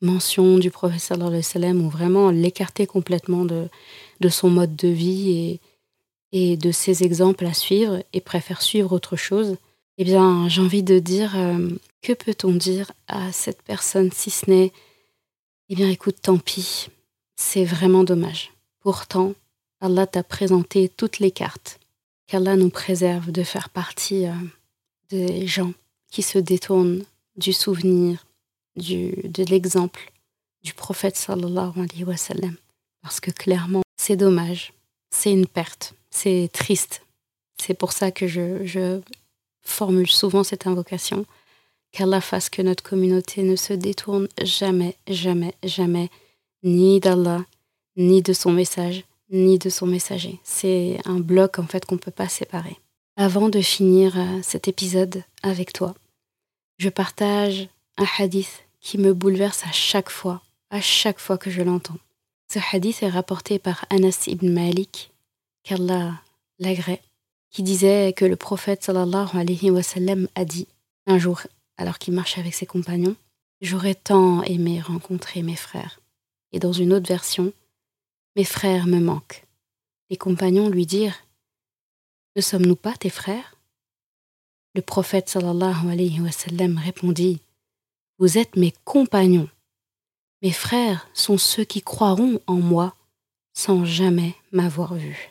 mention 0.00 0.58
du 0.58 0.70
prophète 0.70 1.00
sallam 1.42 1.84
ou 1.84 1.90
vraiment 1.90 2.30
l'écarter 2.30 2.86
complètement 2.86 3.44
de, 3.44 3.68
son 4.28 4.48
mode 4.48 4.74
de 4.74 4.88
vie 4.88 5.30
et, 5.30 5.60
et 6.32 6.56
de 6.56 6.70
ses 6.70 7.02
exemples 7.02 7.46
à 7.46 7.54
suivre 7.54 8.02
et 8.12 8.20
préfère 8.20 8.62
suivre 8.62 8.92
autre 8.92 9.16
chose, 9.16 9.56
eh 9.98 10.04
bien 10.04 10.48
j'ai 10.48 10.62
envie 10.62 10.82
de 10.82 10.98
dire 10.98 11.34
euh, 11.36 11.68
que 12.02 12.14
peut-on 12.14 12.52
dire 12.52 12.92
à 13.06 13.32
cette 13.32 13.62
personne 13.62 14.10
si 14.12 14.30
ce 14.30 14.48
n'est 14.48 14.72
eh 15.68 15.74
bien 15.74 15.90
écoute 15.90 16.16
tant 16.22 16.38
pis 16.38 16.88
c'est 17.36 17.64
vraiment 17.64 18.04
dommage. 18.04 18.52
Pourtant, 18.80 19.34
Allah 19.80 20.06
t'a 20.06 20.22
présenté 20.22 20.88
toutes 20.88 21.18
les 21.18 21.30
cartes. 21.30 21.78
Qu'Allah 22.26 22.56
nous 22.56 22.70
préserve 22.70 23.30
de 23.30 23.44
faire 23.44 23.68
partie 23.68 24.26
euh, 24.26 24.32
des 25.10 25.46
gens 25.46 25.72
qui 26.10 26.22
se 26.22 26.38
détournent 26.38 27.04
du 27.36 27.52
souvenir, 27.52 28.26
de 28.76 29.44
l'exemple 29.50 30.12
du 30.62 30.72
prophète 30.74 31.16
sallallahu 31.16 31.72
alayhi 31.76 32.04
wa 32.04 32.16
sallam. 32.16 32.56
Parce 33.02 33.20
que 33.20 33.30
clairement, 33.30 33.82
c'est 33.96 34.16
dommage, 34.16 34.72
c'est 35.10 35.30
une 35.30 35.46
perte, 35.46 35.94
c'est 36.10 36.50
triste. 36.52 37.02
C'est 37.58 37.74
pour 37.74 37.92
ça 37.92 38.10
que 38.10 38.26
je, 38.26 38.64
je 38.66 39.00
formule 39.62 40.10
souvent 40.10 40.42
cette 40.42 40.66
invocation. 40.66 41.24
Qu'Allah 41.92 42.20
fasse 42.20 42.50
que 42.50 42.62
notre 42.62 42.82
communauté 42.82 43.42
ne 43.42 43.56
se 43.56 43.72
détourne 43.72 44.28
jamais, 44.42 44.96
jamais, 45.06 45.54
jamais 45.62 46.10
ni 46.62 47.00
d'Allah, 47.00 47.44
ni 47.96 48.22
de 48.22 48.32
son 48.32 48.52
message, 48.52 49.04
ni 49.30 49.58
de 49.58 49.68
son 49.70 49.86
messager. 49.86 50.40
C'est 50.44 50.98
un 51.04 51.20
bloc 51.20 51.58
en 51.58 51.66
fait 51.66 51.84
qu'on 51.84 51.96
ne 51.96 52.00
peut 52.00 52.10
pas 52.10 52.28
séparer. 52.28 52.76
Avant 53.16 53.48
de 53.48 53.60
finir 53.60 54.18
euh, 54.18 54.40
cet 54.42 54.68
épisode 54.68 55.22
avec 55.42 55.72
toi, 55.72 55.94
je 56.78 56.88
partage 56.88 57.68
un 57.96 58.06
hadith 58.18 58.66
qui 58.80 58.98
me 58.98 59.14
bouleverse 59.14 59.64
à 59.64 59.72
chaque 59.72 60.10
fois, 60.10 60.42
à 60.70 60.80
chaque 60.80 61.18
fois 61.18 61.38
que 61.38 61.50
je 61.50 61.62
l'entends. 61.62 61.98
Ce 62.52 62.58
hadith 62.72 63.02
est 63.02 63.08
rapporté 63.08 63.58
par 63.58 63.86
Anas 63.90 64.24
ibn 64.26 64.50
Malik, 64.52 65.10
qu'Allah 65.64 66.20
l'agrée. 66.58 67.00
qui 67.50 67.62
disait 67.62 68.12
que 68.14 68.24
le 68.24 68.36
prophète 68.36 68.84
sallallahu 68.84 69.34
alayhi 69.34 69.70
wa 69.70 69.82
sallam 69.82 70.28
a 70.34 70.44
dit 70.44 70.68
un 71.06 71.18
jour, 71.18 71.40
alors 71.78 71.98
qu'il 71.98 72.12
marchait 72.12 72.40
avec 72.40 72.54
ses 72.54 72.66
compagnons, 72.66 73.16
J'aurais 73.62 73.94
tant 73.94 74.42
aimé 74.42 74.82
rencontrer 74.82 75.42
mes 75.42 75.56
frères. 75.56 76.00
Et 76.56 76.58
dans 76.58 76.72
une 76.72 76.94
autre 76.94 77.06
version, 77.06 77.52
Mes 78.34 78.44
frères 78.44 78.86
me 78.86 78.98
manquent. 78.98 79.44
Les 80.08 80.16
compagnons 80.16 80.70
lui 80.70 80.86
dirent 80.86 81.22
Ne 82.34 82.40
sommes-nous 82.40 82.76
pas 82.76 82.96
tes 82.96 83.10
frères? 83.10 83.58
Le 84.74 84.80
prophète 84.80 85.28
sallallahu 85.28 85.90
alayhi 85.90 86.18
wa 86.22 86.32
sallam 86.32 86.78
répondit 86.78 87.40
Vous 88.18 88.38
êtes 88.38 88.56
mes 88.56 88.72
compagnons. 88.86 89.50
Mes 90.40 90.50
frères 90.50 91.06
sont 91.12 91.36
ceux 91.36 91.64
qui 91.64 91.82
croiront 91.82 92.40
en 92.46 92.56
moi 92.56 92.94
sans 93.52 93.84
jamais 93.84 94.34
m'avoir 94.50 94.94
vu. 94.94 95.28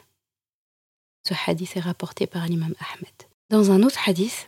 Ce 1.28 1.34
hadith 1.48 1.76
est 1.76 1.80
rapporté 1.80 2.28
par 2.28 2.46
l'imam 2.46 2.76
Ahmed. 2.80 3.14
Dans 3.50 3.72
un 3.72 3.82
autre 3.82 4.08
hadith, 4.08 4.46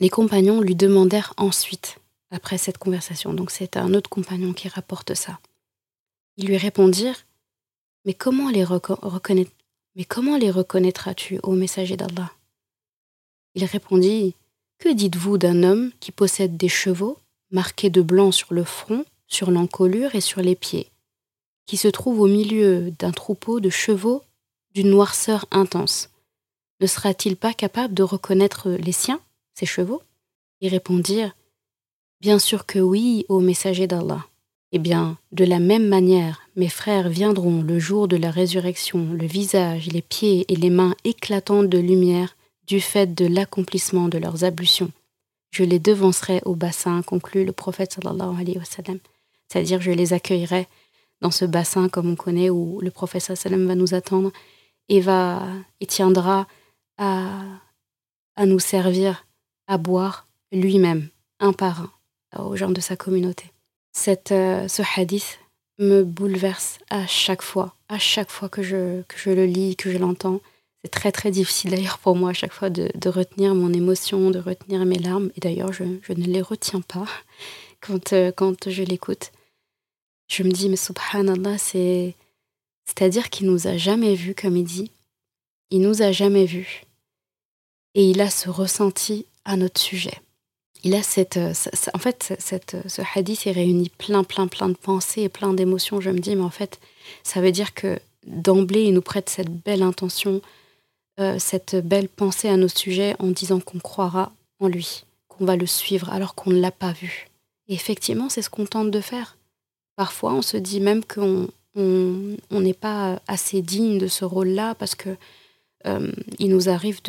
les 0.00 0.10
compagnons 0.10 0.60
lui 0.60 0.74
demandèrent 0.74 1.34
ensuite, 1.36 2.00
après 2.32 2.58
cette 2.58 2.78
conversation, 2.78 3.32
donc 3.32 3.52
c'est 3.52 3.76
un 3.76 3.94
autre 3.94 4.10
compagnon 4.10 4.52
qui 4.54 4.66
rapporte 4.66 5.14
ça, 5.14 5.38
ils 6.36 6.46
lui 6.46 6.56
répondirent 6.56 7.26
Mais 8.04 8.14
comment 8.14 8.50
les, 8.50 8.64
reconnaîtras-tu, 10.50 11.38
ô 11.42 11.52
messager 11.52 11.96
d'Allah? 11.96 12.32
Il 13.54 13.64
répondit 13.64 14.34
Que 14.78 14.92
dites-vous 14.92 15.38
d'un 15.38 15.62
homme 15.62 15.92
qui 16.00 16.12
possède 16.12 16.56
des 16.56 16.68
chevaux 16.68 17.18
marqués 17.50 17.90
de 17.90 18.02
blanc 18.02 18.32
sur 18.32 18.54
le 18.54 18.64
front, 18.64 19.04
sur 19.26 19.50
l'encolure 19.50 20.14
et 20.14 20.20
sur 20.20 20.40
les 20.40 20.56
pieds 20.56 20.88
qui 21.66 21.76
se 21.76 21.88
trouve 21.88 22.20
au 22.20 22.26
milieu 22.26 22.90
d'un 22.98 23.12
troupeau 23.12 23.60
de 23.60 23.70
chevaux 23.70 24.22
d'une 24.74 24.90
noirceur 24.90 25.46
intense? 25.50 26.10
Ne 26.80 26.86
sera-t-il 26.86 27.36
pas 27.36 27.54
capable 27.54 27.94
de 27.94 28.02
reconnaître 28.02 28.70
les 28.70 28.92
siens, 28.92 29.20
ces 29.54 29.66
chevaux? 29.66 30.02
Ils 30.60 30.68
répondirent 30.68 31.34
Bien 32.20 32.38
sûr 32.38 32.66
que 32.66 32.78
oui, 32.78 33.24
ô 33.28 33.40
messager 33.40 33.86
d'Allah. 33.86 34.26
Eh 34.74 34.78
bien, 34.78 35.18
de 35.32 35.44
la 35.44 35.58
même 35.58 35.86
manière, 35.86 36.40
mes 36.56 36.70
frères 36.70 37.10
viendront 37.10 37.60
le 37.62 37.78
jour 37.78 38.08
de 38.08 38.16
la 38.16 38.30
résurrection, 38.30 39.12
le 39.12 39.26
visage, 39.26 39.88
les 39.88 40.00
pieds 40.00 40.50
et 40.50 40.56
les 40.56 40.70
mains 40.70 40.94
éclatants 41.04 41.62
de 41.62 41.76
lumière 41.76 42.36
du 42.66 42.80
fait 42.80 43.14
de 43.14 43.26
l'accomplissement 43.26 44.08
de 44.08 44.16
leurs 44.16 44.44
ablutions. 44.44 44.90
Je 45.50 45.62
les 45.64 45.78
devancerai 45.78 46.40
au 46.46 46.54
bassin, 46.54 47.02
conclut 47.02 47.44
le 47.44 47.52
prophète 47.52 47.92
sallallahu 47.92 48.40
alayhi 48.40 48.56
wa 48.56 48.64
sallam. 48.64 48.98
C'est-à-dire, 49.48 49.82
je 49.82 49.90
les 49.90 50.14
accueillerai 50.14 50.66
dans 51.20 51.30
ce 51.30 51.44
bassin 51.44 51.90
comme 51.90 52.10
on 52.10 52.16
connaît 52.16 52.48
où 52.48 52.80
le 52.80 52.90
prophète 52.90 53.36
sallam 53.36 53.66
va 53.66 53.74
nous 53.74 53.92
attendre 53.92 54.32
et 54.88 55.00
va 55.00 55.42
et 55.80 55.86
tiendra 55.86 56.46
à, 56.96 57.42
à 58.36 58.46
nous 58.46 58.58
servir 58.58 59.26
à 59.66 59.76
boire 59.76 60.26
lui-même, 60.50 61.08
un 61.40 61.52
par 61.52 61.90
un, 62.32 62.42
aux 62.44 62.56
gens 62.56 62.70
de 62.70 62.80
sa 62.80 62.96
communauté. 62.96 63.51
Cette, 63.92 64.32
euh, 64.32 64.68
ce 64.68 64.82
hadith 64.96 65.38
me 65.78 66.02
bouleverse 66.02 66.78
à 66.90 67.06
chaque 67.06 67.42
fois, 67.42 67.74
à 67.88 67.98
chaque 67.98 68.30
fois 68.30 68.48
que 68.48 68.62
je, 68.62 69.02
le 69.26 69.44
lis, 69.46 69.76
que 69.76 69.90
je 69.90 69.98
l'entends. 69.98 70.40
C'est 70.82 70.90
très 70.90 71.12
très 71.12 71.30
difficile 71.30 71.70
d'ailleurs 71.70 71.98
pour 71.98 72.16
moi 72.16 72.30
à 72.30 72.32
chaque 72.32 72.52
fois 72.52 72.70
de, 72.70 72.90
retenir 73.08 73.54
mon 73.54 73.72
émotion, 73.72 74.30
de 74.30 74.38
retenir 74.38 74.84
mes 74.84 74.98
larmes. 74.98 75.30
Et 75.36 75.40
d'ailleurs, 75.40 75.72
je, 75.72 75.84
je, 76.02 76.12
ne 76.12 76.24
les 76.24 76.42
retiens 76.42 76.80
pas 76.80 77.06
quand, 77.80 78.12
euh, 78.12 78.32
quand 78.32 78.68
je 78.68 78.82
l'écoute 78.82 79.30
je 80.32 80.42
me 80.42 80.50
dis, 80.50 80.70
mais 80.70 80.76
subhanallah, 80.76 81.58
c'est. 81.58 82.16
C'est-à-dire 82.86 83.28
qu'il 83.28 83.46
nous 83.46 83.66
a 83.66 83.76
jamais 83.76 84.14
vus, 84.14 84.34
comme 84.34 84.56
il 84.56 84.64
dit. 84.64 84.90
Il 85.70 85.82
nous 85.82 86.00
a 86.02 86.10
jamais 86.10 86.46
vus. 86.46 86.84
Et 87.94 88.10
il 88.10 88.20
a 88.20 88.30
ce 88.30 88.48
ressenti 88.48 89.26
à 89.44 89.56
notre 89.56 89.80
sujet. 89.80 90.21
Il 90.84 90.94
a 90.94 91.02
cette. 91.02 91.38
En 91.94 91.98
fait, 91.98 92.34
ce 92.40 93.02
hadith, 93.14 93.46
il 93.46 93.52
réunit 93.52 93.90
plein, 93.90 94.24
plein, 94.24 94.48
plein 94.48 94.68
de 94.68 94.76
pensées 94.76 95.22
et 95.22 95.28
plein 95.28 95.54
d'émotions. 95.54 96.00
Je 96.00 96.10
me 96.10 96.18
dis, 96.18 96.34
mais 96.34 96.42
en 96.42 96.50
fait, 96.50 96.80
ça 97.22 97.40
veut 97.40 97.52
dire 97.52 97.74
que 97.74 97.98
d'emblée, 98.26 98.84
il 98.84 98.94
nous 98.94 99.02
prête 99.02 99.28
cette 99.28 99.50
belle 99.50 99.82
intention, 99.82 100.40
euh, 101.20 101.38
cette 101.38 101.76
belle 101.76 102.08
pensée 102.08 102.48
à 102.48 102.56
nos 102.56 102.68
sujets 102.68 103.14
en 103.18 103.28
disant 103.28 103.60
qu'on 103.60 103.78
croira 103.78 104.32
en 104.60 104.68
lui, 104.68 105.04
qu'on 105.28 105.44
va 105.44 105.56
le 105.56 105.66
suivre 105.66 106.10
alors 106.10 106.34
qu'on 106.34 106.50
ne 106.50 106.60
l'a 106.60 106.70
pas 106.70 106.92
vu. 106.92 107.28
Et 107.68 107.74
effectivement, 107.74 108.28
c'est 108.28 108.42
ce 108.42 108.50
qu'on 108.50 108.66
tente 108.66 108.90
de 108.90 109.00
faire. 109.00 109.36
Parfois, 109.96 110.32
on 110.32 110.42
se 110.42 110.56
dit 110.56 110.80
même 110.80 111.04
qu'on 111.04 111.48
n'est 112.50 112.74
pas 112.74 113.20
assez 113.28 113.62
digne 113.62 113.98
de 113.98 114.08
ce 114.08 114.24
rôle-là 114.24 114.74
parce 114.74 114.94
que 114.94 115.16
euh, 115.86 116.12
il 116.38 116.48
nous 116.48 116.68
arrive 116.68 117.00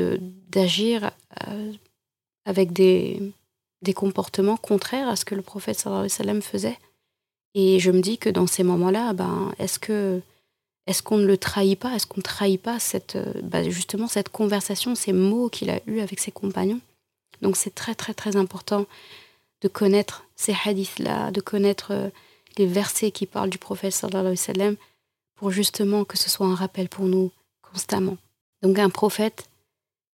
d'agir 0.49 1.11
euh, 1.47 1.71
avec 2.45 2.73
des, 2.73 3.19
des 3.83 3.93
comportements 3.93 4.57
contraires 4.57 5.07
à 5.07 5.15
ce 5.15 5.25
que 5.25 5.35
le 5.35 5.41
prophète 5.41 5.79
sallallahu 5.79 6.09
alayhi 6.19 6.37
wa 6.37 6.41
faisait. 6.41 6.79
Et 7.55 7.79
je 7.79 7.91
me 7.91 8.01
dis 8.01 8.17
que 8.17 8.29
dans 8.29 8.47
ces 8.47 8.63
moments-là, 8.63 9.13
ben, 9.13 9.53
est-ce 9.59 9.79
que 9.79 10.21
est-ce 10.85 11.01
qu'on 11.01 11.17
ne 11.17 11.25
le 11.25 11.37
trahit 11.37 11.79
pas? 11.79 11.95
Est-ce 11.95 12.05
qu'on 12.05 12.19
ne 12.19 12.23
trahit 12.23 12.61
pas 12.61 12.77
cette, 12.77 13.17
ben, 13.41 13.69
justement 13.69 14.07
cette 14.07 14.29
conversation, 14.29 14.95
ces 14.95 15.13
mots 15.13 15.47
qu'il 15.49 15.69
a 15.69 15.79
eus 15.87 15.99
avec 15.99 16.19
ses 16.19 16.31
compagnons? 16.31 16.81
Donc 17.41 17.57
c'est 17.57 17.75
très 17.75 17.95
très 17.95 18.13
très 18.13 18.35
important 18.35 18.85
de 19.61 19.67
connaître 19.67 20.25
ces 20.35 20.55
hadiths-là, 20.65 21.31
de 21.31 21.41
connaître 21.41 21.91
euh, 21.91 22.09
les 22.57 22.65
versets 22.65 23.11
qui 23.11 23.25
parlent 23.25 23.49
du 23.49 23.57
prophète 23.57 23.93
sallallahu 23.93 24.21
alayhi 24.21 24.39
wa 24.39 24.53
sallam 24.53 24.75
pour 25.35 25.51
justement 25.51 26.03
que 26.05 26.17
ce 26.17 26.29
soit 26.29 26.47
un 26.47 26.55
rappel 26.55 26.89
pour 26.89 27.05
nous 27.05 27.31
constamment. 27.61 28.17
Donc 28.61 28.77
un 28.79 28.89
prophète 28.89 29.47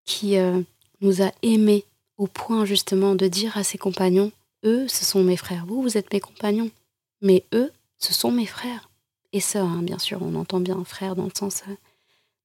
qui 0.06 0.38
euh, 0.38 0.62
nous 1.02 1.22
a 1.22 1.32
aimés 1.42 1.86
au 2.20 2.28
point 2.28 2.66
justement 2.66 3.16
de 3.16 3.28
dire 3.28 3.58
à 3.58 3.64
ses 3.64 3.80
compagnons, 3.80 4.32
eux, 4.64 4.88
ce 4.88 5.06
sont 5.06 5.24
mes 5.24 5.38
frères, 5.38 5.66
vous, 5.66 5.82
vous 5.82 5.98
êtes 5.98 6.14
mes 6.14 6.20
compagnons, 6.20 6.70
mais 7.22 7.46
eux, 7.54 7.72
ce 7.98 8.14
sont 8.14 8.32
mes 8.32 8.46
frères 8.46 8.90
et 9.32 9.40
sœurs, 9.40 9.68
hein, 9.68 9.82
bien 9.82 9.98
sûr, 9.98 10.22
on 10.22 10.36
entend 10.36 10.60
bien 10.60 10.84
frère 10.84 11.16
dans 11.16 11.24
le 11.24 11.32
sens, 11.36 11.64
euh, 11.68 11.76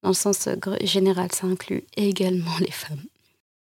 dans 0.02 0.10
le 0.10 0.14
sens 0.14 0.46
euh, 0.46 0.56
général, 0.82 1.32
ça 1.32 1.46
inclut 1.46 1.84
également 1.96 2.56
les 2.60 2.70
femmes. 2.70 3.04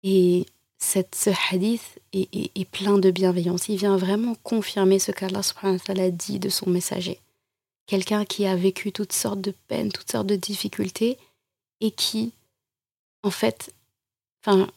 Et 0.04 0.45
cette, 0.78 1.15
ce 1.15 1.30
hadith 1.50 2.00
est, 2.12 2.65
plein 2.71 2.97
de 2.97 3.12
bienveillance. 3.12 3.69
Il 3.69 3.78
vient 3.78 3.97
vraiment 3.97 4.36
confirmer 4.43 5.00
ce 5.00 5.12
qu'Allah 5.12 5.41
a 5.62 6.10
dit 6.10 6.39
de 6.39 6.50
son 6.50 6.69
messager. 6.69 7.19
Quelqu'un 7.86 8.26
qui 8.26 8.45
a 8.47 8.56
vécu 8.56 8.91
toutes 8.91 9.13
sortes 9.13 9.41
de 9.41 9.54
peines, 9.67 9.91
toutes 9.91 10.12
sortes 10.12 10.28
de 10.28 10.36
difficultés 10.36 11.17
et 11.82 11.91
qui, 11.91 12.32
en 13.21 13.30
fait, 13.30 13.74
enfin, 14.43 14.67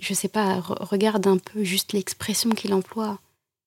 je 0.00 0.14
sais 0.14 0.28
pas, 0.28 0.60
regarde 0.60 1.26
un 1.26 1.38
peu 1.38 1.64
juste 1.64 1.92
l'expression 1.92 2.50
qu'il 2.50 2.74
emploie. 2.74 3.18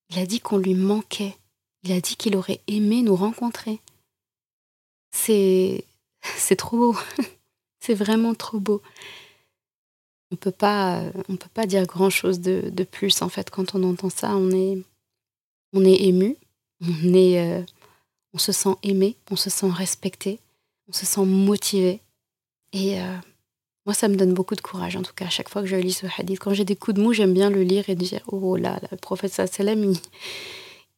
Il 0.10 0.20
a 0.20 0.26
dit 0.26 0.40
qu'on 0.40 0.58
lui 0.58 0.76
manquait. 0.76 1.36
Il 1.84 1.92
a 1.92 2.02
dit 2.02 2.16
qu'il 2.16 2.36
aurait 2.36 2.62
aimé 2.68 3.02
nous 3.02 3.16
rencontrer. 3.16 3.80
C'est, 5.12 5.86
c'est 6.38 6.56
trop 6.56 6.78
beau. 6.78 6.98
c'est 7.80 7.94
vraiment 7.94 8.36
trop 8.36 8.60
beau 8.60 8.82
on 10.34 10.36
peut 10.36 10.52
pas, 10.52 11.04
on 11.30 11.36
peut 11.36 11.50
pas 11.54 11.68
dire 11.68 11.86
grand 11.86 12.10
chose 12.10 12.40
de, 12.40 12.72
de, 12.72 12.84
plus 12.84 13.22
en 13.22 13.30
fait. 13.30 13.52
Quand 13.52 13.76
on 13.76 13.84
entend 13.84 14.10
ça, 14.10 14.36
on 14.36 14.50
est, 14.50 14.80
on 15.74 15.86
est 15.86 16.02
ému, 16.06 16.36
on 16.82 17.14
est, 17.14 17.40
euh, 17.40 17.64
on 18.34 18.40
se 18.40 18.52
sent 18.52 18.76
aimé, 18.82 19.16
on 19.30 19.36
se 19.36 19.52
sent 19.52 19.70
respecté, 19.70 20.40
on 20.90 20.94
se 20.94 21.06
sent 21.06 21.26
motivé. 21.26 22.02
Et 22.72 23.00
euh, 23.00 23.16
moi, 23.86 23.94
ça 23.94 24.08
me 24.08 24.16
donne 24.16 24.34
beaucoup 24.34 24.56
de 24.56 24.62
courage, 24.62 24.96
en 24.96 25.02
tout 25.02 25.14
cas, 25.14 25.26
à 25.26 25.30
chaque 25.30 25.50
fois 25.50 25.62
que 25.62 25.68
je 25.68 25.76
lis 25.76 25.92
ce 25.94 26.06
hadith. 26.18 26.40
Quand 26.40 26.54
j'ai 26.54 26.64
des 26.64 26.76
coups 26.76 26.96
de 26.96 27.02
mou, 27.02 27.12
j'aime 27.12 27.34
bien 27.34 27.50
le 27.50 27.64
lire 27.64 27.90
et 27.90 27.96
dire 27.96 28.22
Oh 28.28 28.56
là, 28.56 28.80
le 28.92 28.98
prophète 28.98 29.34
sallam, 29.34 29.84
il, 29.84 29.98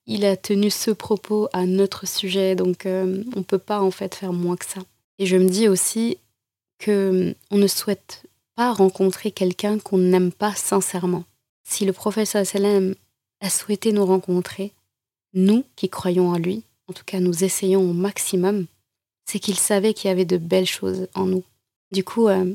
il, 0.06 0.26
a 0.26 0.38
tenu 0.38 0.70
ce 0.70 0.92
propos 0.92 1.50
à 1.52 1.66
notre 1.66 2.08
sujet, 2.08 2.56
donc 2.56 2.86
euh, 2.86 3.24
on 3.36 3.40
ne 3.40 3.44
peut 3.44 3.58
pas 3.58 3.82
en 3.82 3.90
fait 3.90 4.14
faire 4.14 4.34
moins 4.34 4.56
que 4.56 4.66
ça. 4.66 4.82
Et 5.18 5.26
je 5.26 5.36
me 5.36 5.50
dis 5.50 5.68
aussi 5.68 6.18
que 6.78 7.34
on 7.50 7.58
ne 7.58 7.68
souhaite 7.68 8.24
pas 8.56 8.72
rencontrer 8.72 9.32
quelqu'un 9.32 9.80
qu'on 9.80 9.98
n'aime 9.98 10.32
pas 10.32 10.54
sincèrement. 10.54 11.24
Si 11.64 11.86
le 11.86 11.94
prophète 11.94 12.28
sallam 12.28 12.94
a 13.42 13.50
souhaité 13.50 13.94
nous 13.94 14.06
rencontrer, 14.06 14.74
nous 15.34 15.64
qui 15.76 15.90
croyons 15.90 16.30
en 16.30 16.38
lui, 16.38 16.64
en 16.88 16.94
tout 16.94 17.04
cas 17.04 17.20
nous 17.20 17.44
essayons 17.44 17.82
au 17.82 17.94
maximum, 17.94 18.68
c'est 19.26 19.40
qu'il 19.40 19.56
savait 19.56 19.96
qu'il 19.96 20.10
y 20.10 20.12
avait 20.12 20.26
de 20.26 20.38
belles 20.38 20.68
choses 20.68 21.08
en 21.16 21.26
nous. 21.26 21.44
Du 21.92 22.04
coup, 22.04 22.28
euh, 22.28 22.54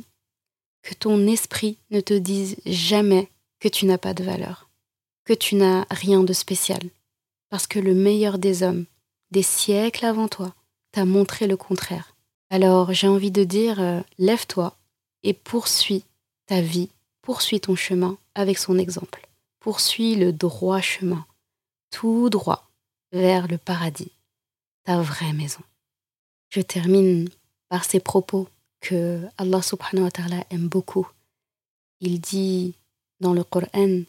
que 0.82 0.94
ton 0.94 1.26
esprit 1.26 1.78
ne 1.90 2.00
te 2.00 2.14
dise 2.14 2.56
jamais 2.66 3.30
que 3.58 3.68
tu 3.68 3.86
n'as 3.86 3.98
pas 3.98 4.14
de 4.14 4.24
valeur, 4.24 4.68
que 5.24 5.32
tu 5.32 5.54
n'as 5.54 5.84
rien 5.90 6.22
de 6.22 6.32
spécial, 6.32 6.80
parce 7.48 7.66
que 7.66 7.78
le 7.78 7.94
meilleur 7.94 8.38
des 8.38 8.62
hommes, 8.62 8.86
des 9.30 9.42
siècles 9.42 10.06
avant 10.06 10.28
toi, 10.28 10.54
t'a 10.92 11.04
montré 11.04 11.46
le 11.46 11.56
contraire. 11.56 12.16
Alors 12.50 12.92
j'ai 12.92 13.08
envie 13.08 13.30
de 13.30 13.44
dire, 13.44 13.80
euh, 13.80 14.00
lève-toi, 14.18 14.76
et 15.22 15.34
poursuis 15.34 16.04
ta 16.46 16.60
vie, 16.60 16.88
poursuis 17.22 17.60
ton 17.60 17.76
chemin 17.76 18.18
avec 18.34 18.58
son 18.58 18.78
exemple. 18.78 19.28
Poursuis 19.60 20.14
le 20.14 20.32
droit 20.32 20.80
chemin, 20.80 21.26
tout 21.90 22.30
droit 22.30 22.70
vers 23.12 23.46
le 23.46 23.58
paradis, 23.58 24.12
ta 24.84 25.00
vraie 25.00 25.32
maison. 25.32 25.60
Je 26.48 26.60
termine 26.60 27.28
par 27.68 27.84
ces 27.84 28.00
propos 28.00 28.48
que 28.80 29.20
Allah 29.38 29.62
subhanahu 29.62 30.04
wa 30.04 30.10
ta'ala 30.10 30.44
aime 30.50 30.68
beaucoup. 30.68 31.06
Il 32.00 32.20
dit 32.20 32.74
dans 33.20 33.34
le 33.34 33.44
Coran 33.44 34.02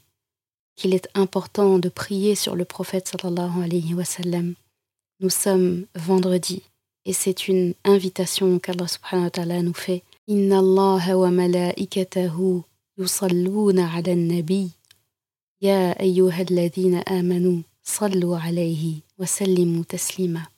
qu'il 0.75 0.93
est 0.93 1.09
important 1.13 1.79
de 1.79 1.89
prier 1.89 2.35
sur 2.35 2.55
le 2.55 2.65
prophète 2.65 3.07
sallallahu 3.07 3.63
alayhi 3.63 3.93
wa 3.93 4.05
sallam. 4.05 4.55
Nous 5.19 5.29
sommes 5.29 5.85
vendredi 5.95 6.63
et 7.05 7.13
c'est 7.13 7.47
une 7.47 7.73
invitation 7.83 8.59
qu'Allah 8.59 8.87
subhanahu 8.87 9.25
wa 9.25 9.31
ta'ala 9.31 9.61
nous 9.61 9.73
fait. 9.73 10.03
Inna 10.27 10.59
Allah 10.59 11.17
wa 11.17 11.29
malaikatahu 11.29 12.63
yusalluna 12.97 13.93
ala 13.93 14.15
nabi 14.15 14.71
Ya 15.59 15.91
ayyuhalladhina 15.99 17.05
amanu 17.05 17.63
sallu 17.83 18.33
alayhi 18.33 19.03
wa 19.19 19.27
sallimu 19.27 19.85
taslima. 19.85 20.49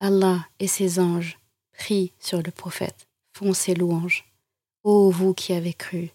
Allah 0.00 0.46
et 0.60 0.66
ses 0.66 0.98
anges 0.98 1.38
prient 1.72 2.12
sur 2.20 2.42
le 2.42 2.50
prophète, 2.50 3.06
font 3.32 3.52
ses 3.52 3.74
louanges. 3.74 4.24
Ô 4.84 5.10
vous 5.10 5.34
qui 5.34 5.52
avez 5.52 5.74
cru, 5.74 6.10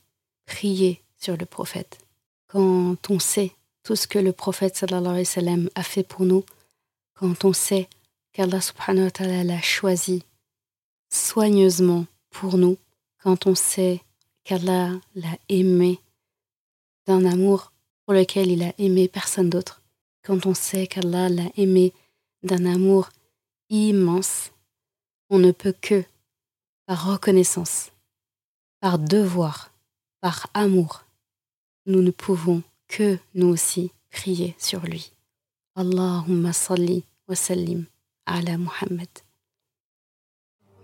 priez 0.45 1.01
sur 1.17 1.37
le 1.37 1.45
prophète. 1.45 1.99
Quand 2.47 3.09
on 3.09 3.19
sait 3.19 3.53
tout 3.83 3.95
ce 3.95 4.07
que 4.07 4.19
le 4.19 4.33
prophète 4.33 4.75
sallallahu 4.75 5.69
a 5.75 5.83
fait 5.83 6.03
pour 6.03 6.25
nous, 6.25 6.43
quand 7.13 7.45
on 7.45 7.53
sait 7.53 7.87
qu'Allah 8.33 8.61
subhanahu 8.61 9.05
wa 9.05 9.11
ta'ala 9.11 9.43
l'a 9.43 9.61
choisi 9.61 10.23
soigneusement 11.09 12.05
pour 12.29 12.57
nous, 12.57 12.77
quand 13.23 13.47
on 13.47 13.55
sait 13.55 14.01
qu'Allah 14.43 14.91
l'a 15.15 15.37
aimé 15.49 15.99
d'un 17.05 17.25
amour 17.25 17.71
pour 18.05 18.13
lequel 18.13 18.51
il 18.51 18.63
a 18.63 18.73
aimé 18.77 19.07
personne 19.07 19.49
d'autre, 19.49 19.81
quand 20.23 20.45
on 20.45 20.53
sait 20.53 20.87
qu'Allah 20.87 21.29
l'a 21.29 21.49
aimé 21.55 21.93
d'un 22.43 22.65
amour 22.65 23.09
immense, 23.69 24.51
on 25.29 25.39
ne 25.39 25.51
peut 25.51 25.73
que, 25.81 26.03
par 26.87 27.11
reconnaissance, 27.11 27.91
par 28.79 28.97
devoir, 28.97 29.71
par 30.21 30.47
amour, 30.53 31.03
nous 31.85 32.01
ne 32.01 32.11
pouvons 32.11 32.63
que 32.87 33.19
nous 33.35 33.47
aussi 33.47 33.91
prier 34.09 34.55
sur 34.57 34.81
lui. 34.81 35.11
Allahumma 35.75 36.53
salli 36.53 37.03
wa 37.27 37.35
sallim 37.35 37.85
ala 38.25 38.57
Muhammad. 38.57 39.09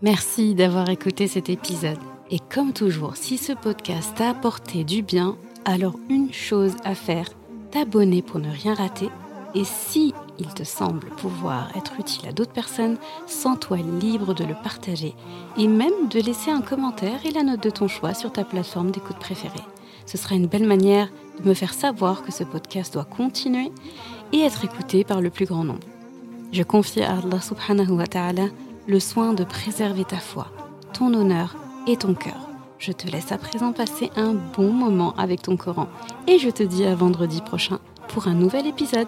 Merci 0.01 0.53
d'avoir 0.53 0.89
écouté 0.89 1.27
cet 1.27 1.49
épisode. 1.49 1.99
Et 2.29 2.39
comme 2.39 2.73
toujours, 2.73 3.15
si 3.15 3.37
ce 3.37 3.53
podcast 3.53 4.13
t'a 4.15 4.29
apporté 4.31 4.83
du 4.83 5.01
bien, 5.01 5.37
alors 5.65 5.97
une 6.09 6.33
chose 6.33 6.75
à 6.83 6.95
faire, 6.95 7.29
t'abonner 7.71 8.21
pour 8.21 8.39
ne 8.39 8.51
rien 8.51 8.73
rater. 8.73 9.09
Et 9.55 9.63
si 9.63 10.13
il 10.39 10.47
te 10.47 10.63
semble 10.63 11.07
pouvoir 11.17 11.69
être 11.75 11.99
utile 11.99 12.27
à 12.27 12.31
d'autres 12.31 12.51
personnes, 12.51 12.97
sens-toi 13.27 13.77
libre 13.77 14.33
de 14.33 14.43
le 14.43 14.55
partager 14.55 15.13
et 15.57 15.67
même 15.67 16.07
de 16.09 16.19
laisser 16.19 16.49
un 16.49 16.61
commentaire 16.61 17.25
et 17.25 17.31
la 17.31 17.43
note 17.43 17.61
de 17.61 17.69
ton 17.69 17.87
choix 17.87 18.13
sur 18.13 18.31
ta 18.31 18.43
plateforme 18.43 18.91
d'écoute 18.91 19.19
préférée. 19.19 19.63
Ce 20.05 20.17
sera 20.17 20.35
une 20.35 20.47
belle 20.47 20.67
manière 20.67 21.09
de 21.41 21.47
me 21.47 21.53
faire 21.53 21.73
savoir 21.73 22.23
que 22.23 22.31
ce 22.31 22.43
podcast 22.43 22.93
doit 22.93 23.05
continuer 23.05 23.71
et 24.31 24.39
être 24.39 24.65
écouté 24.65 25.03
par 25.03 25.21
le 25.21 25.29
plus 25.29 25.45
grand 25.45 25.63
nombre. 25.63 25.87
Je 26.51 26.63
confie 26.63 27.03
à 27.03 27.17
Allah 27.17 27.41
subhanahu 27.41 27.91
wa 27.91 28.07
ta'ala 28.07 28.45
le 28.87 28.99
soin 28.99 29.33
de 29.33 29.43
préserver 29.43 30.03
ta 30.03 30.17
foi, 30.17 30.47
ton 30.93 31.13
honneur 31.13 31.55
et 31.87 31.97
ton 31.97 32.13
cœur. 32.15 32.49
Je 32.79 32.91
te 32.91 33.07
laisse 33.07 33.31
à 33.31 33.37
présent 33.37 33.71
passer 33.71 34.11
un 34.15 34.33
bon 34.33 34.71
moment 34.71 35.13
avec 35.17 35.41
ton 35.41 35.55
Coran 35.57 35.87
et 36.27 36.37
je 36.37 36.49
te 36.49 36.63
dis 36.63 36.85
à 36.85 36.95
vendredi 36.95 37.41
prochain 37.41 37.79
pour 38.09 38.27
un 38.27 38.33
nouvel 38.33 38.67
épisode. 38.67 39.07